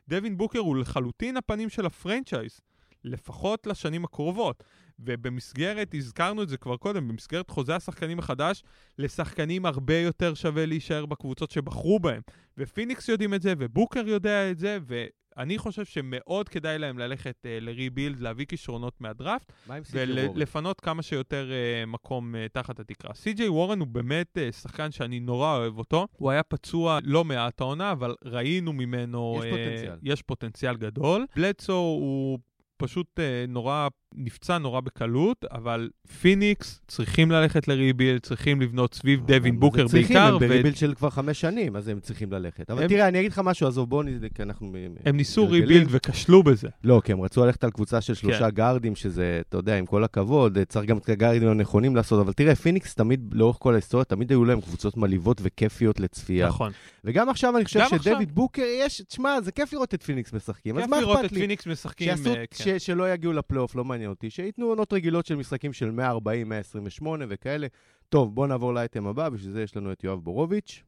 [0.09, 2.61] דווין בוקר הוא לחלוטין הפנים של ה franchise,
[3.05, 4.65] לפחות לשנים הקרובות.
[4.99, 8.63] ובמסגרת, הזכרנו את זה כבר קודם, במסגרת חוזה השחקנים החדש,
[8.99, 12.23] לשחקנים הרבה יותר שווה להישאר בקבוצות שבחרו בהם.
[12.59, 17.65] ופיניקס יודעים את זה, ובוקר יודע את זה, ואני חושב שמאוד כדאי להם ללכת uh,
[17.65, 19.53] לריבילד, להביא כישרונות מהדראפט?
[19.93, 23.15] ולפנות כמה שיותר uh, מקום uh, תחת התקרה.
[23.15, 26.07] סי.ג'יי וורן הוא באמת uh, שחקן שאני נורא אוהב אותו.
[26.13, 29.41] הוא היה פצוע לא מעט העונה, אבל ראינו ממנו...
[29.45, 29.99] יש פוטנציאל.
[30.03, 31.27] יש פוטנציאל גדול.
[31.37, 32.39] בלדסו הוא...
[32.77, 39.21] פשוט uh, נורא, נפצע נורא בקלות, אבל פיניקס צריכים ללכת ל rebuild, צריכים לבנות סביב
[39.27, 40.29] דווין אבל בוקר צריכים, בעיקר.
[40.29, 42.71] הם ו- ב rebuild של כבר חמש שנים, אז הם צריכים ללכת.
[42.71, 44.29] אבל הם- תראה, אני אגיד לך משהו, עזוב, בואו נ...
[44.29, 44.73] כי אנחנו...
[45.05, 45.49] הם ניסו.
[45.49, 46.69] rebuild וכשלו בזה.
[46.85, 48.51] לא, כי הם רצו ללכת על קבוצה של שלושה כן.
[48.51, 52.55] גארדים, שזה, אתה יודע, עם כל הכבוד, צריך גם את הגארדים הנכונים לעשות, אבל תראה,
[52.55, 56.49] פיניקס תמיד, לאורך כל ההיסטוריה, תמיד היו להם קבוצות מלהיבות וכיפיות לצפייה.
[56.49, 56.73] נכון.
[57.05, 57.85] וגם עכשיו אני חושב.
[58.03, 61.27] שדווין בוקר, יש, תשמע, זה כיף לראות את פיניקס משחקים, אז כיף מה לראות אכפת
[61.27, 61.41] את לי?
[61.41, 62.09] פיניקס משחקים.
[62.27, 62.69] אה, ש.
[62.69, 64.31] שלא יגיעו לפלייאוף, לא מעניין אותי.
[64.31, 67.67] שייתנו עונות רגילות של משחקים של 140, 128 וכאלה.
[68.09, 70.83] טוב, בואו נעבור לאייטם הבא, בשביל זה יש לנו את יואב בורוביץ'.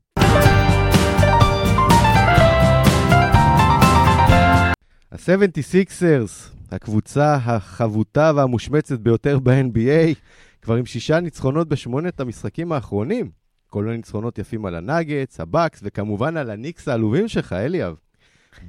[5.13, 10.15] ה-76ers, הקבוצה החבוטה והמושמצת ביותר ב-NBA,
[10.63, 13.31] כבר עם שישה ניצחונות בשמונת המשחקים האחרונים.
[13.71, 17.95] כולל ניצחונות יפים על הנאגטס, הבאקס, וכמובן על הניקס העלובים שלך, אליאב.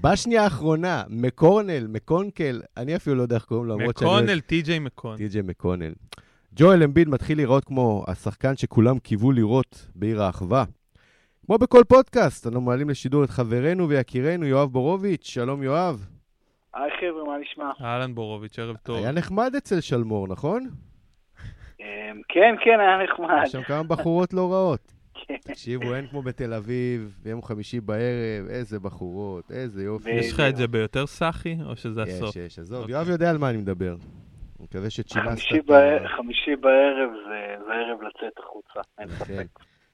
[0.02, 4.80] בשנייה האחרונה, מקורנל, מקונקל, אני אפילו לא יודע איך קוראים לו, למרות שאני מקונל, טי.ג'יי
[4.80, 5.18] מקונל.
[5.18, 5.94] טי.ג'יי מקונל.
[6.56, 10.64] ג'ואל אמביד מתחיל להיראות כמו השחקן שכולם קיוו לראות בעיר האחווה.
[11.46, 16.08] כמו בכל פודקאסט, אנו מעלים לשידור את חברנו ויקירנו יואב בורוביץ', שלום יואב.
[16.74, 17.72] היי חבר'ה, מה נשמע?
[17.82, 18.98] אהלן בורוביץ', ערב טוב.
[18.98, 20.70] היה נחמד אצל שלמור, נכון?
[21.80, 21.86] אמ,
[22.30, 23.42] כן, כן, היה נחמד.
[23.44, 24.94] יש שם כמה בחורות לא רעות.
[25.42, 30.12] תקשיבו, אין כמו בתל אביב, ביום חמישי בערב, איזה בחורות, איזה יופי.
[30.12, 32.30] יש לך את זה ביותר סאחי, או שזה הסוף?
[32.30, 32.96] יש, יש, עזוב, אוקיי.
[32.96, 33.96] יואב יודע על מה אני מדבר.
[34.60, 35.28] אני מקווה שצ'ינסת...
[35.30, 39.08] חמישי את ה- חמישי בערב זה זה ערב לצאת החוצה, אין.
[39.10, 39.48] ספק.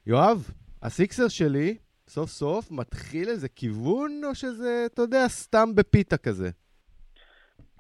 [0.08, 0.50] יואב,
[0.82, 6.50] הסיקסר שלי, סוף סוף, מתחיל איזה כיוון, או שזה, אתה יודע, סתם בפיתה כזה?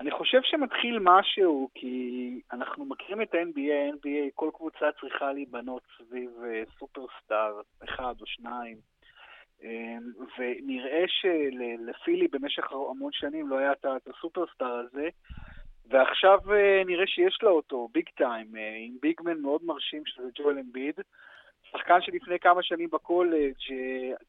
[0.03, 6.29] אני חושב שמתחיל משהו, כי אנחנו מכירים את ה-NBA, NBA, כל קבוצה צריכה להיבנות סביב
[6.45, 8.77] אה, סופרסטאר, אחד או שניים.
[9.63, 9.99] אמ,
[10.37, 15.09] ונראה שלפילי במשך המון שנים לא היה את הסופרסטאר הזה,
[15.89, 20.59] ועכשיו אה, נראה שיש לה אותו, ביג טיים, אה, עם ביגמן מאוד מרשים שזה ג'ואל
[20.59, 20.95] אמביד.
[21.71, 23.53] שחקן שלפני כמה שנים בקולג'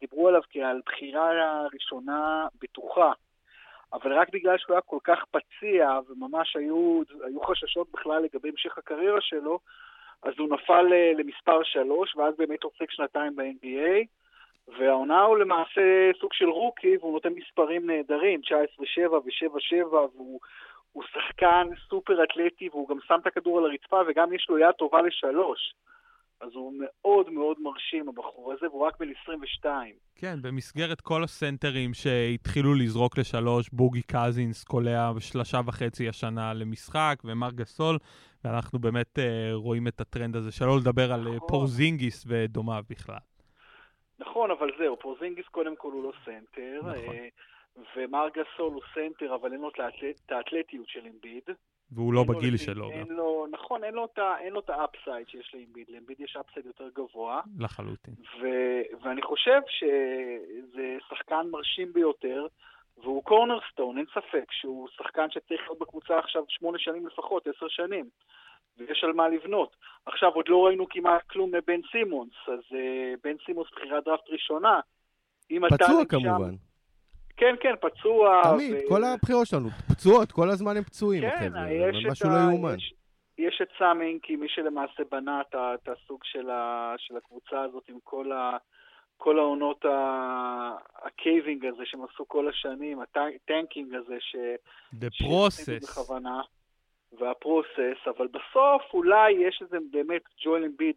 [0.01, 3.13] דיברו עליו כעל בחירה ראשונה בטוחה.
[3.94, 8.78] אבל רק בגלל שהוא היה כל כך פציע, וממש היו, היו חששות בכלל לגבי המשך
[8.78, 9.59] הקריירה שלו,
[10.22, 14.07] אז הוא נפל אה, למספר שלוש, ואז באמת עוסק שנתיים ב-NBA,
[14.78, 20.40] והעונה הוא למעשה סוג של רוקי, והוא נותן מספרים נהדרים, 19-7 ו-7-7, והוא
[20.92, 24.70] הוא שחקן סופר אתלטי, והוא גם שם את הכדור על הרצפה, וגם יש לו יד
[24.70, 25.74] טובה לשלוש.
[26.40, 29.94] אז הוא מאוד מאוד מרשים, הבחור הזה, והוא רק בן 22.
[30.16, 37.51] כן, במסגרת כל הסנטרים שהתחילו לזרוק לשלוש, בוגי קזינס קולע שלושה וחצי השנה למשחק, ומר
[37.51, 37.99] גסול,
[38.44, 41.49] ואנחנו באמת אה, רואים את הטרנד הזה, שלא לדבר על אה, נכון.
[41.49, 43.25] פורזינגיס ודומיו בכלל.
[44.18, 47.14] נכון, אבל זהו, פורזינגיס קודם כל הוא לא סנטר, נכון.
[47.14, 47.29] אה,
[47.97, 51.44] ומר גסול הוא סנטר, אבל אין לו את האתלטיות של אמביד.
[51.92, 55.55] והוא לא בגיל לפי- שלו אין גם, לו, נכון, אין לו את ה upside שיש
[55.55, 58.14] לאמביד, לאמביד יש upside יותר גבוה, לחלוטין.
[58.40, 62.47] ו- ואני חושב שזה שחקן מרשים ביותר,
[62.97, 68.09] והוא cornerstone, אין ספק שהוא שחקן שצריך להיות בקבוצה עכשיו שמונה שנים לפחות, עשר שנים.
[68.79, 69.77] ויש על מה לבנות.
[70.07, 72.75] עכשיו, עוד לא ראינו כמעט כלום מבן סימונס, אז uh,
[73.25, 74.81] בן סימונס בחירת דראפט ראשונה.
[75.51, 76.55] אם אתה פצוע שם- כמובן.
[77.37, 78.42] כן, כן, פצוע.
[78.44, 81.70] תמיד, כל הבחירות שלנו פצועות, כל הזמן הם פצועים, כן, החבר'ה.
[81.70, 82.75] יש זה את משהו ה- לא יאומן.
[82.77, 82.94] יש-
[83.38, 87.99] יש את סם הינקי, מי שלמעשה בנה את הסוג של ה- של הקבוצה הזאת עם
[88.05, 88.57] כל ה...
[89.16, 90.70] כל העונות ה-
[91.03, 94.37] הקייבינג הזה שהם עשו כל השנים, ה tanking הזה ש...
[94.94, 95.83] The process.
[95.83, 96.40] בכוונה.
[97.18, 100.94] והפרוסס, אבל בסוף אולי יש איזה באמת ג'ואל אמביד,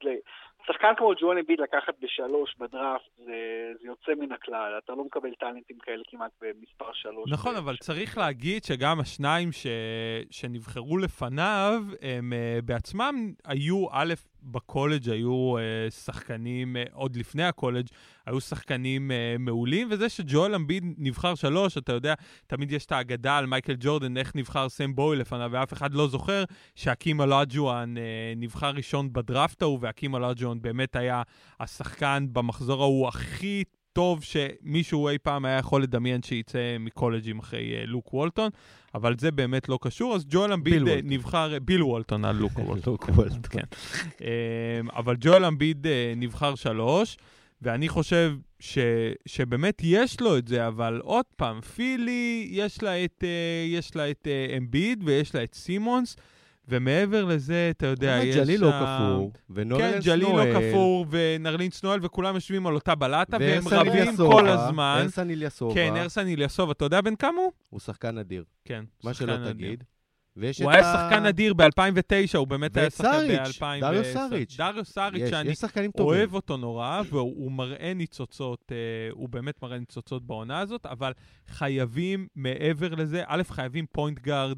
[0.67, 3.33] שחקן כמו ג'ואל אמביד לקחת בשלוש בדראפט, זה,
[3.81, 7.31] זה יוצא מן הכלל, אתה לא מקבל טאלנטים כאלה כמעט במספר שלוש.
[7.31, 7.79] נכון, ב- אבל ש...
[7.79, 9.67] צריך להגיד שגם השניים ש...
[10.31, 17.87] שנבחרו לפניו, הם uh, בעצמם היו, א', בקולג' היו uh, שחקנים, uh, עוד לפני הקולג',
[18.25, 22.13] היו שחקנים uh, מעולים, וזה שג'ואל אמביד נבחר שלוש, אתה יודע,
[22.47, 26.07] תמיד יש את האגדה על מייקל ג'ורדן, איך נבחר סם בואי לפניו, ואף אחד לא
[26.07, 26.43] זוכר
[26.75, 27.99] שהאקים אולאג'ואן uh,
[28.37, 31.21] נבחר ראשון בדראפט ההוא, והאקים אולאג'ואן באמת היה
[31.59, 33.63] השחקן במחזור ההוא הכי
[33.97, 38.49] טוב שמישהו אי פעם היה יכול לדמיין שייצא מקולג'ים אחרי uh, לוק וולטון,
[38.95, 42.95] אבל זה באמת לא קשור, אז ג'ואל אמביד נבחר, ביל וולטון על לוק וולטון,
[43.49, 43.63] כן.
[44.95, 47.17] אבל ג'ואל אמביד נבחר שלוש.
[47.61, 48.77] ואני חושב ש,
[49.25, 53.23] שבאמת יש לו את זה, אבל עוד פעם, פילי, יש לה את,
[53.67, 56.15] יש לה את אמביד ויש לה את סימונס,
[56.67, 58.35] ומעבר לזה, אתה יודע, יש...
[58.35, 63.37] ג'ליל לא כפור, ונורלין כן, ג'ליל לא כפור, ונרלין סנואל, וכולם יושבים על אותה בלטה,
[63.39, 64.99] והם רבים כל הזמן.
[65.03, 65.73] ארסן איליאסובה.
[65.73, 66.71] כן, ארסן איליאסובה.
[66.71, 67.51] אתה יודע בן כמה הוא?
[67.69, 68.43] הוא שחקן אדיר.
[68.65, 69.83] כן, מה שלא תגיד.
[70.63, 73.81] הוא היה שחקן אדיר ב-2009, הוא באמת היה שחקן ב-2010.
[73.81, 74.57] דריו סאריץ'.
[74.57, 75.53] דריו סאריץ', שאני
[75.99, 78.71] אוהב אותו נורא, והוא מראה ניצוצות,
[79.11, 81.11] הוא באמת מראה ניצוצות בעונה הזאת, אבל
[81.47, 84.57] חייבים מעבר לזה, א', חייבים point guard,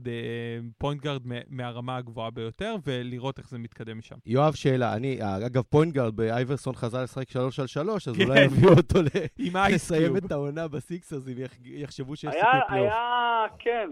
[0.77, 4.15] point guard מהרמה הגבוהה ביותר, ולראות איך זה מתקדם משם.
[4.25, 8.73] יואב, שאלה, אני, אגב, point guard באייברסון חזר לשחק 3 על 3, אז אולי יביאו
[8.73, 8.99] אותו
[9.69, 11.33] לסיים את העונה בסיקסרס, אם
[11.65, 12.91] יחשבו שיש סיכוי פלייאוף.
[12.91, 13.89] היה, כן,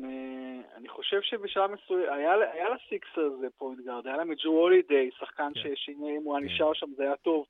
[0.77, 5.51] אני חושב שבשלב מסוים, היה, היה לסיקסרס point guard, היה להם את ג'ו הולידיי, שחקן
[5.53, 5.75] כן.
[5.75, 7.45] ששינה אם הוא היה נשאר שם, זה היה טוב.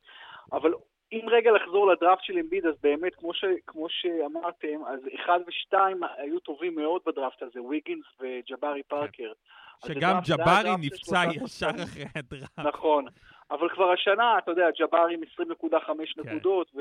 [0.52, 0.74] אבל
[1.12, 6.02] אם רגע לחזור לדראפט של אמביד, אז באמת, כמו, ש, כמו שאמרתם, אז אחד ושתיים
[6.18, 9.32] היו טובים מאוד בדראפט הזה, ויגינס וג'בארי פארקר.
[9.88, 12.60] שגם ג'בארי נפצע ישר אחרי הדראפט.
[12.60, 13.06] נכון.
[13.52, 16.22] אבל כבר השנה, אתה יודע, ג'בארי עם 20.5 כן.
[16.22, 16.72] נקודות,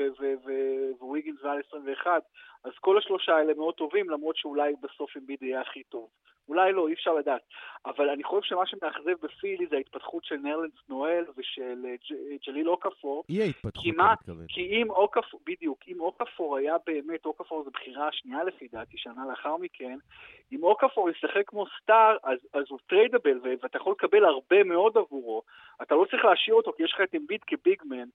[0.99, 2.21] וויגינס ועל 21,
[2.63, 6.09] אז כל השלושה האלה מאוד טובים, למרות שאולי בסוף אמביד יהיה הכי טוב.
[6.49, 7.41] אולי לא, אי אפשר לדעת.
[7.85, 11.85] אבל אני חושב שמה שמאכזב בפילי זה ההתפתחות של נרלנס נואל ושל
[12.47, 13.23] ג'ליל אוקפור.
[13.29, 14.45] אי ההתפתחות, אני מתכוון.
[14.47, 19.25] כי אם אוקפור, בדיוק, אם אוקפור היה באמת, אוקפור זו בחירה השנייה לפי דעתי, שנה
[19.29, 19.97] לאחר מכן,
[20.51, 25.41] אם אוקפור ישחק כמו star, אז, אז הוא tradable, ואתה יכול לקבל הרבה מאוד עבורו.
[25.81, 28.07] אתה לא צריך להשאיר אותו, כי יש לך את אמביד כ big man.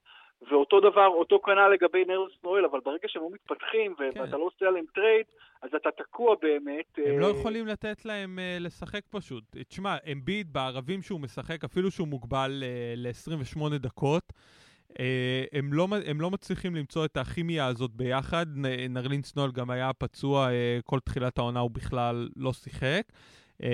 [0.51, 4.21] ואותו דבר, אותו כנ"ל לגבי נרלס נואל, אבל ברגע שהם לא מתפתחים כן.
[4.21, 5.27] ואתה לא עושה עליהם trade,
[5.63, 6.99] אז אתה תקוע באמת.
[7.07, 9.45] הם לא יכולים לתת להם uh, לשחק פשוט.
[9.69, 14.33] תשמע, אמביד בערבים שהוא משחק, אפילו שהוא מוגבל uh, ל-28 דקות,
[14.91, 14.97] uh,
[15.53, 18.47] הם, לא, הם לא מצליחים למצוא את הכימיה הזאת ביחד.
[18.91, 23.03] נרלין סנול גם היה פצוע uh, כל תחילת העונה, הוא בכלל לא שיחק.
[23.63, 23.69] אמ,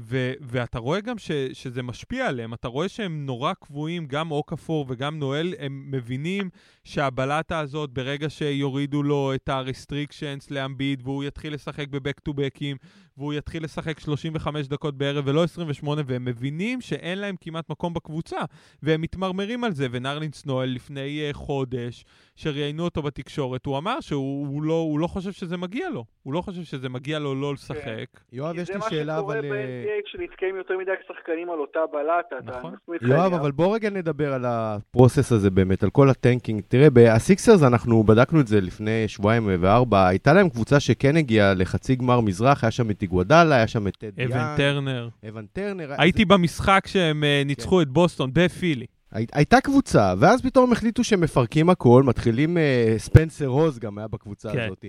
[0.00, 4.86] ו- ואתה רואה גם ש- שזה משפיע עליהם, אתה רואה שהם נורא קבועים, גם אוקפור
[4.88, 6.50] וגם נואל, הם מבינים
[6.84, 12.76] שהבלטה הזאת, ברגע שיורידו לו את ה-restrictions לאמביד, והוא יתחיל לשחק בבק טו בקים,
[13.16, 18.38] והוא יתחיל לשחק 35 דקות בערב ולא 28, והם מבינים שאין להם כמעט מקום בקבוצה,
[18.82, 19.86] והם מתמרמרים על זה.
[19.90, 22.04] ונרלנס נואל לפני uh, חודש,
[22.40, 26.04] שראיינו אותו בתקשורת, הוא אמר שהוא הוא לא, הוא לא חושב שזה מגיע לו.
[26.22, 27.76] הוא לא חושב שזה מגיע לו לא לשחק.
[27.84, 28.02] כן.
[28.32, 29.42] יואב, יש לי שאלה, אבל...
[29.42, 32.36] זה מה שקורה ב-NBA כשנתקעים יותר מדי שחקנים על אותה בלטה.
[32.58, 32.74] נכון.
[33.02, 36.62] יואב, אבל בוא רגע נדבר על ה process הזה באמת, על כל ה tanking.
[36.68, 41.96] תראה, בסיקסרס אנחנו בדקנו את זה לפני שבועיים וארבע, הייתה להם קבוצה שכן הגיעה לחצי
[41.96, 44.32] גמר מזרח, היה שם את איגוודאלה, היה שם את תד יאנג.
[44.32, 45.08] אבן טרנר.
[45.28, 45.90] אבן טרנר.
[45.98, 47.82] הייתי במשחק שהם אה, ניצחו כן.
[47.82, 48.86] את בוסטון בפילי.
[49.12, 54.60] הייתה קבוצה, ואז פתאום החליטו שמפרקים הכל, מתחילים, uh, ספנסר רוז גם היה בקבוצה כן.
[54.60, 54.84] הזאת.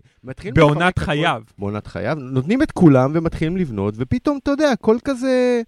[0.54, 1.42] בעונת חייו.
[1.60, 5.62] בעונת חייו, נותנים את כולם ומתחילים לבנות, ופתאום, אתה יודע, הכל כזה...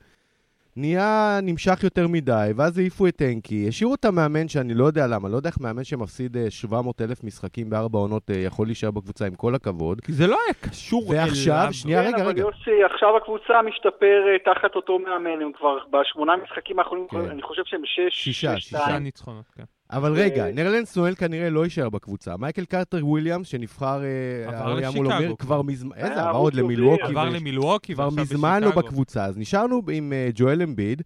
[0.77, 5.29] נהיה נמשך יותר מדי, ואז העיפו את טנקי, השאירו את המאמן שאני לא יודע למה,
[5.29, 9.25] לא יודע איך מאמן שמפסיד 700 אה, אלף משחקים בארבע עונות אה, יכול להישאר בקבוצה
[9.25, 10.01] עם כל הכבוד.
[10.01, 11.23] כי זה לא היה קשור אליו.
[11.23, 12.23] ועכשיו, שנייה, רגע, רגע.
[12.23, 17.29] אבל יוסי, עכשיו הקבוצה משתפרת תחת אותו מאמן, הם כבר בשמונה משחקים האחרונים, כן.
[17.29, 19.63] אני חושב שהם שש, שישה, שישה ניצחונות, כן.
[19.91, 22.37] אבל רגע, נרלנס נואל כנראה לא יישאר בקבוצה.
[22.37, 25.37] מייקל קרטר וויליאמס, שנבחר, אה, עבר לשיקגו.
[25.37, 27.03] כבר מזמן, איזה, עבר עוד למילווקי.
[27.03, 29.25] עבר למילווקי, כבר מזמן לא בקבוצה.
[29.25, 31.01] אז נשארנו עם ג'ואל אמביד.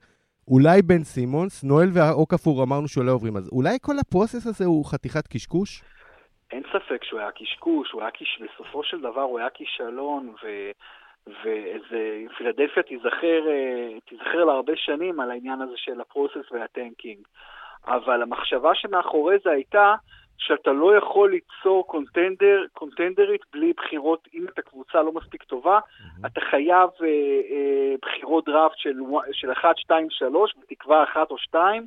[0.47, 4.65] אולי בן סימונס, נואל ואוקפור אמרנו שהוא לא עוברים, אז אולי כל ה process הזה
[4.65, 5.83] הוא חתיכת קשקוש?
[6.51, 8.09] אין ספק שהוא היה קשקוש, הוא היה.
[8.53, 10.47] בסופו של דבר הוא היה כישלון, ו...
[11.43, 13.41] ואיזה, פילדלפיה תיזכר,
[14.09, 17.19] תיזכר להרבה שנים על העניין הזה של הפרוסס והטנקינג.
[17.87, 19.95] אבל המחשבה שמאחורי זה הייתה
[20.37, 26.27] שאתה לא יכול ליצור קונטנדר, קונטנדרית בלי בחירות, אם אתה קבוצה לא מספיק טובה, Mm-hmm.
[26.27, 28.93] אתה חייב אה, אה, בחירות דראפט של,
[29.31, 31.85] של 1, 2, 3, בתקווה 1 או 2,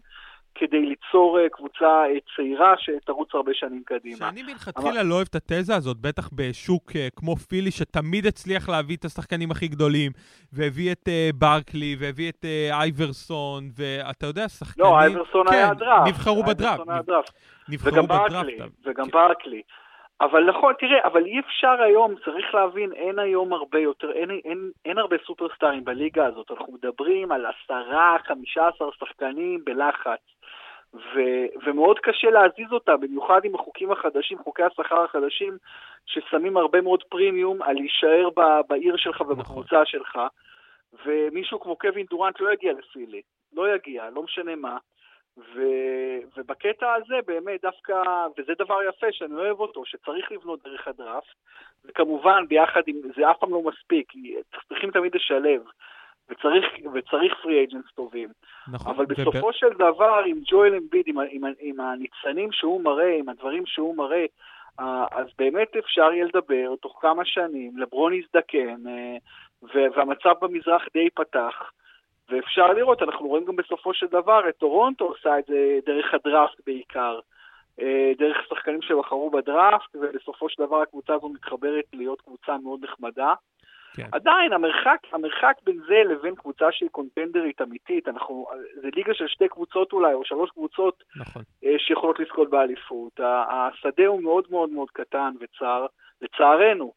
[0.54, 4.16] כדי ליצור אה, קבוצה אה, צעירה שתרוץ הרבה שנים קדימה.
[4.16, 8.96] שאני מלכתחילה לא אוהב את התזה הזאת, בטח בשוק אה, כמו פילי, שתמיד הצליח להביא
[8.96, 10.12] את השחקנים הכי גדולים,
[10.52, 14.86] והביא את ברקלי, והביא את אייברסון, ואתה יודע, שחקנים...
[14.86, 16.08] לא, אייברסון כן, היה דראפט.
[16.08, 16.88] נבחרו בדראפט.
[17.68, 18.32] נבחרו וגם בדראפט.
[18.32, 19.10] ברקלי, וגם כן.
[19.10, 19.62] ברקלי.
[20.20, 24.70] אבל נכון, תראה, אבל אי אפשר היום, צריך להבין, אין היום הרבה יותר, אין, אין,
[24.84, 26.50] אין הרבה סופרסטארים בליגה הזאת.
[26.50, 30.20] אנחנו מדברים על עשרה, חמישה עשר שחקנים בלחץ.
[30.94, 31.20] ו,
[31.66, 35.56] ומאוד קשה להזיז אותה, במיוחד עם החוקים החדשים, חוקי השכר החדשים,
[36.06, 40.18] ששמים הרבה מאוד פרימיום על להישאר ב, בעיר שלך ובקבוצה שלך.
[41.06, 43.22] ומישהו כמו קווין דורנט לא יגיע לפילי,
[43.52, 44.78] לא יגיע, לא משנה מה.
[45.38, 45.62] ו,
[46.36, 48.02] ובקטע הזה באמת דווקא,
[48.38, 51.34] וזה דבר יפה שאני אוהב אותו, שצריך לבנות דרך הדראפט,
[51.84, 54.36] וכמובן ביחד עם, זה אף פעם לא מספיק, כי
[54.68, 55.62] צריכים תמיד לשלב,
[56.30, 56.64] וצריך,
[56.94, 58.28] וצריך פרי אייג'נס טובים.
[58.72, 58.94] נכון.
[58.94, 63.28] אבל וב- בסופו של דבר, עם ג'ואל אמביד, עם, עם, עם הניצנים שהוא מראה, עם
[63.28, 64.24] הדברים שהוא מראה,
[64.80, 69.16] אה, אז באמת אפשר יהיה לדבר תוך כמה שנים, לברון יזדקן, אה,
[69.72, 71.70] והמצב במזרח די ייפתח.
[72.30, 76.60] ואפשר לראות, אנחנו רואים גם בסופו של דבר את טורונטו עושה את זה דרך הדראפט
[76.66, 77.18] בעיקר,
[77.80, 83.34] אה, דרך שחקנים שבחרו בדראפט, ובסופו של דבר הקבוצה הזו מתחברת להיות קבוצה מאוד נחמדה.
[83.96, 84.06] כן.
[84.12, 88.46] עדיין, המרחק, המרחק בין זה לבין קבוצה שהיא קונטנדרית אמיתית, אנחנו,
[88.82, 91.42] זה ליגה של שתי קבוצות אולי, או שלוש קבוצות נכון.
[91.64, 93.20] אה, שיכולות לזכות באליפות.
[93.22, 95.86] השדה הוא מאוד מאוד מאוד קטן וצר,
[96.22, 96.92] לצערנו.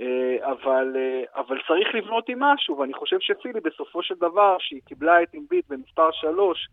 [0.00, 4.80] אה, אבל, אה, אבל צריך לבנות עם משהו, ואני חושב שפילי בסופו של דבר, שהיא
[4.86, 6.68] קיבלה את אימביט במספר שלוש,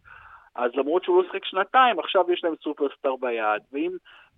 [0.55, 3.91] אז למרות שהוא לא שיחק שנתיים, עכשיו יש להם סופרסטאר ביד, ואם,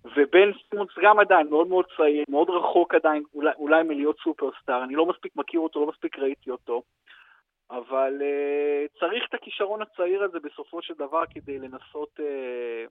[0.06, 4.96] ובן סימונס גם עדיין מאוד מאוד צעיר, מאוד רחוק עדיין אולי, אולי מלהיות סופרסטאר, אני
[4.96, 6.82] לא מספיק מכיר אותו, לא מספיק ראיתי אותו,
[7.72, 12.90] אבל uh, צריך את הכישרון הצעיר הזה בסופו של דבר כדי לנסות uh,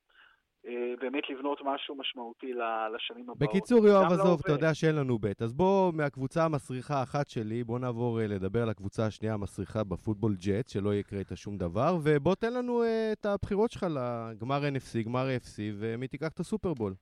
[1.01, 2.53] באמת לבנות משהו משמעותי
[2.95, 3.39] לשנים הבאות.
[3.39, 4.41] בקיצור, יואב, גם עזוב.
[4.45, 5.43] אתה יודע שאין לנו בית.
[5.43, 10.37] אז בוא, מהקבוצה המסריחה האחת שלי, בוא נעבור אה, לדבר על הקבוצה השנייה המסריחה בפוטבול
[10.41, 15.03] ג'ט, שלא יקרה איתה שום דבר, ובוא תן לנו אה, את הבחירות שלך לגמר NFC,
[15.05, 16.95] גמר AFC, ומי תיקח את הסופרבול.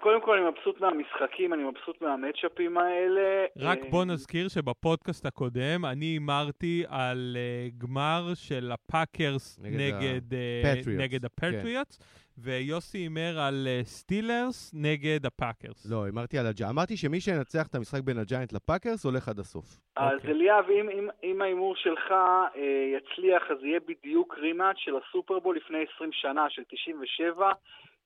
[0.00, 3.44] קודם כל אני מבסוט מהמשחקים, אני מבסוט מהמצ'אפים האלה.
[3.58, 10.34] רק אה, בוא נזכיר שבפודקאסט הקודם אני הימרתי על uh, גמר של הפאקרס נגד נגד,
[10.34, 11.98] אה, נגד הפטריוטס,
[12.38, 15.90] ויוסי הימר על אה, סטילרס נגד הפאקרס.
[15.90, 16.72] לא, אמרתי על הג'יינט.
[16.72, 19.64] אמרתי שמי שינצח את המשחק בין הג'יינט לפאקרס הולך עד הסוף.
[19.96, 20.30] אז אוקיי.
[20.30, 22.50] אליאב, אם, אם, אם ההימור שלך אה,
[22.96, 27.52] יצליח, אז יהיה בדיוק rematch של הסופרבול לפני 20 שנה, של 97.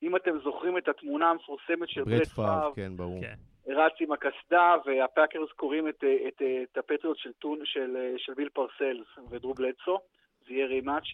[0.02, 3.20] אם אתם זוכרים את התמונה המפורסמת של ברט פארב, כן, ברור.
[3.20, 3.34] כן.
[3.68, 9.06] רץ עם הקסדה, והפאקרס קורעים את, את, את הפטריוט של, טון, של, של ביל פרסלס
[9.30, 9.98] ודרו בלדסו,
[10.46, 11.04] זה יהיה rematch.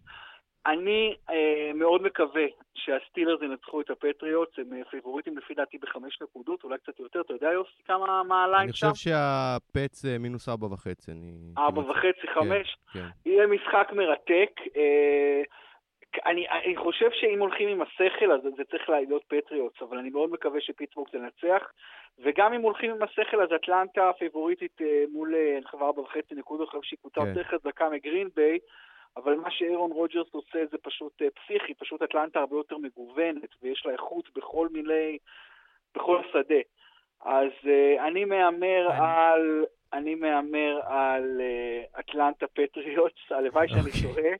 [0.66, 2.44] אני אה, מאוד מקווה
[2.74, 7.20] שהסטילרס ינצחו את הפטריוטס, הם אה, פיבוריטים לפי דעתי בחמש נקודות, אולי קצת יותר.
[7.20, 8.90] אתה יודע, יוסי, כמה מה ה line אני שם?
[8.90, 11.10] חושב שהפאטס אה, מינוס ארבע וחצי.
[11.10, 11.32] אני...
[11.58, 12.76] ארבע וחצי, חמש.
[12.92, 13.06] כן.
[13.26, 14.60] יהיה משחק מרתק.
[14.76, 15.42] אה,
[16.26, 20.30] אני, אני חושב שאם הולכים עם השכל, אז זה צריך להיות פטריוטס, אבל אני מאוד
[20.30, 21.72] מקווה שפיטסבורג תנצח.
[22.18, 26.34] וגם אם הולכים עם השכל, אז אטלנטה פיבוריטית אה, מול, אה, אני חושב, ארבע וחצי
[26.34, 27.28] נקודות, חושב שהיא קבוצה כן.
[27.28, 28.58] יותר חזקה מגרין ביי,
[29.16, 33.86] אבל מה שאירון רוג'רס עושה זה פשוט אה, פסיכי, פשוט אטלנטה הרבה יותר מגוונת, ויש
[33.86, 35.18] לה איכות בכל מיני,
[35.94, 36.60] בכל שדה.
[37.24, 37.50] אז
[38.08, 39.64] אני מהמר על...
[39.92, 41.40] אני מהמר על
[42.00, 44.22] אטלנטה פטריוטס, הלוואי שאני אוקיי.
[44.22, 44.34] טועה.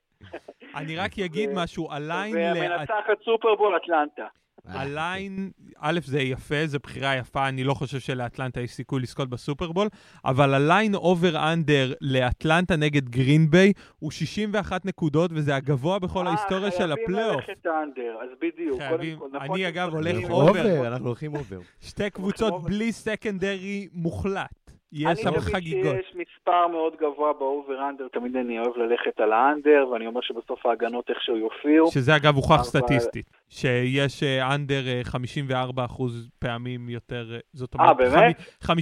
[0.77, 4.27] אני רק אגיד משהו, ה line ומנצחת סופרבול אטלנטה.
[4.69, 9.01] אה, ה line, א', זה יפה, זו בחירה יפה, אני לא חושב שלאטלנטה יש סיכוי
[9.03, 9.89] לזכות בסופרבול,
[10.25, 16.27] אבל ה line over under לאטלנטה נגד גרין ביי הוא 61 נקודות, וזה הגבוה בכל
[16.27, 17.37] אה, ההיסטוריה של חייבים הפלייאוף.
[17.37, 18.79] ללכת under, אז בדיוק.
[18.83, 19.19] חייבים.
[19.19, 20.87] כל, אני, נכון אגב, הולך over.
[20.87, 21.59] אנחנו הולכים over.
[21.81, 22.63] שתי קבוצות.
[22.63, 24.64] בלי secondary מוחלט.
[24.97, 25.83] יש שם אני חגיגות.
[25.93, 29.89] תמיד כשיש מספר מאוד גבוה ב over under, תמיד אני אוהב ללכת על ה under,
[29.93, 31.91] ואני אומר שבסוף ההגנות איכשהו יופיעו.
[31.91, 36.03] שזה אגב הוכח אבל- סטטיסטית, שיש אה, under 54%
[36.39, 38.37] פעמים יותר, אה, זאת אה, אומרת, באמת?
[38.63, 38.81] חמ-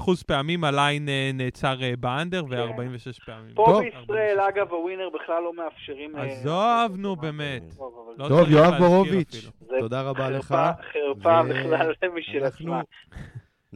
[0.00, 3.54] 54% פעמים ה line אה, נעצר אה, ב under ו-46 פעמים.
[3.54, 3.82] פה טוב.
[3.82, 6.16] בישראל, אגב, הווינר בכלל לא מאפשרים...
[6.16, 7.62] אה, עזוב, נו, באמת.
[7.76, 10.44] טוב, לא יואב בורוביץ', תודה רבה לך.
[10.44, 12.80] חרפה, חרפה ו- בכלל משל עצמה.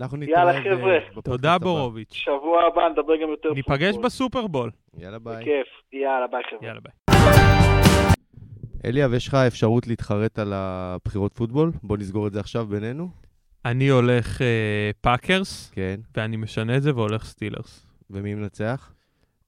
[0.01, 1.23] אנחנו יאללה, נתראה ב- חבר'ה.
[1.23, 1.59] תודה.
[1.59, 2.13] בורוביץ'.
[2.13, 4.05] שבוע הבא נדבר גם יותר ניפגש פוטבול.
[4.05, 4.71] בסופרבול.
[4.99, 5.37] יאללה ביי.
[5.37, 5.67] בכיף.
[5.93, 6.67] יאללה, ביי חבר'ה.
[6.69, 6.93] יאללה ביי.
[8.85, 11.73] אליאב, יש לך אפשרות להתחרט על הבחירות פוטבול?
[11.83, 13.09] בוא נסגור את זה עכשיו בינינו.
[13.65, 16.01] אני הולך אה, פאקרס, כן.
[16.17, 17.87] ואני משנה את זה והולך סטילרס.
[18.11, 18.93] ומי מנצח?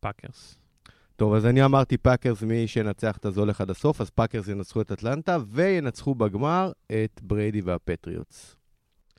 [0.01, 0.59] פאקרס.
[1.17, 4.81] טוב, אז אני אמרתי פאקרס, מי שינצח את זה הולך עד הסוף, אז פאקרס ינצחו
[4.81, 8.57] את אטלנטה, וינצחו בגמר את בריידי והפטריוטס.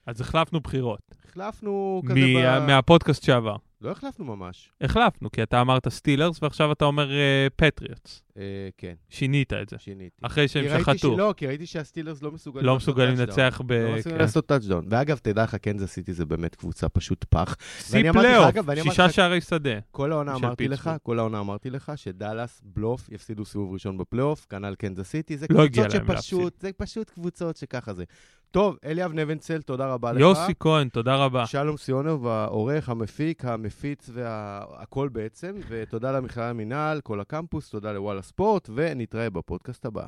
[0.05, 0.99] אז החלפנו בחירות.
[1.29, 2.67] החלפנו כזה מה- ב...
[2.67, 3.55] מהפודקאסט שעבר.
[3.81, 4.71] לא החלפנו ממש.
[4.81, 7.09] החלפנו, כי אתה אמרת סטילרס, ועכשיו אתה אומר
[7.55, 8.23] פטריוטס.
[8.37, 8.41] אה,
[8.77, 9.75] כן, שינית את זה.
[9.79, 10.15] שיניתי.
[10.21, 10.97] אחרי שהם שחטו.
[11.15, 13.15] ש- לא, כי ראיתי שהסטילרס לא מסוגלים לא מסוגלים.
[13.15, 13.71] לנצח ב...
[13.73, 14.21] לא מסוגלים כן.
[14.21, 14.85] לעשות טאצ'דאון.
[14.89, 17.55] ואגב, תדע לך, קנזס סיטי זה באמת קבוצה פשוט פח.
[17.79, 19.79] שיא לך, פלייאוף, שישה לך- שערי שדה.
[19.91, 20.97] כל העונה אמרתי לך, פיטסבורג.
[21.03, 25.67] כל העונה אמרתי לך, שדאלאס, בלוף, יפסידו סיבוב ראשון בפלייאוף, כנ"ל קנזס סיטי, זה לא
[25.67, 28.03] קבוצות שפשוט, זה פשוט קבוצות שככה זה.
[28.51, 30.19] טוב, אליאב נבנצל, תודה רבה לך.
[30.19, 31.45] יוסי כהן, תודה רבה.
[31.45, 38.69] שלום סיונוב, העורך, המפיק, המפיץ והכל בעצם, ותודה למכללה המינהל, כל הקמפוס, תודה לוואלה ספורט,
[38.75, 40.05] ונתראה בפודקאסט הבא.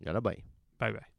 [0.00, 0.36] יאללה ביי.
[0.80, 1.13] ביי ביי.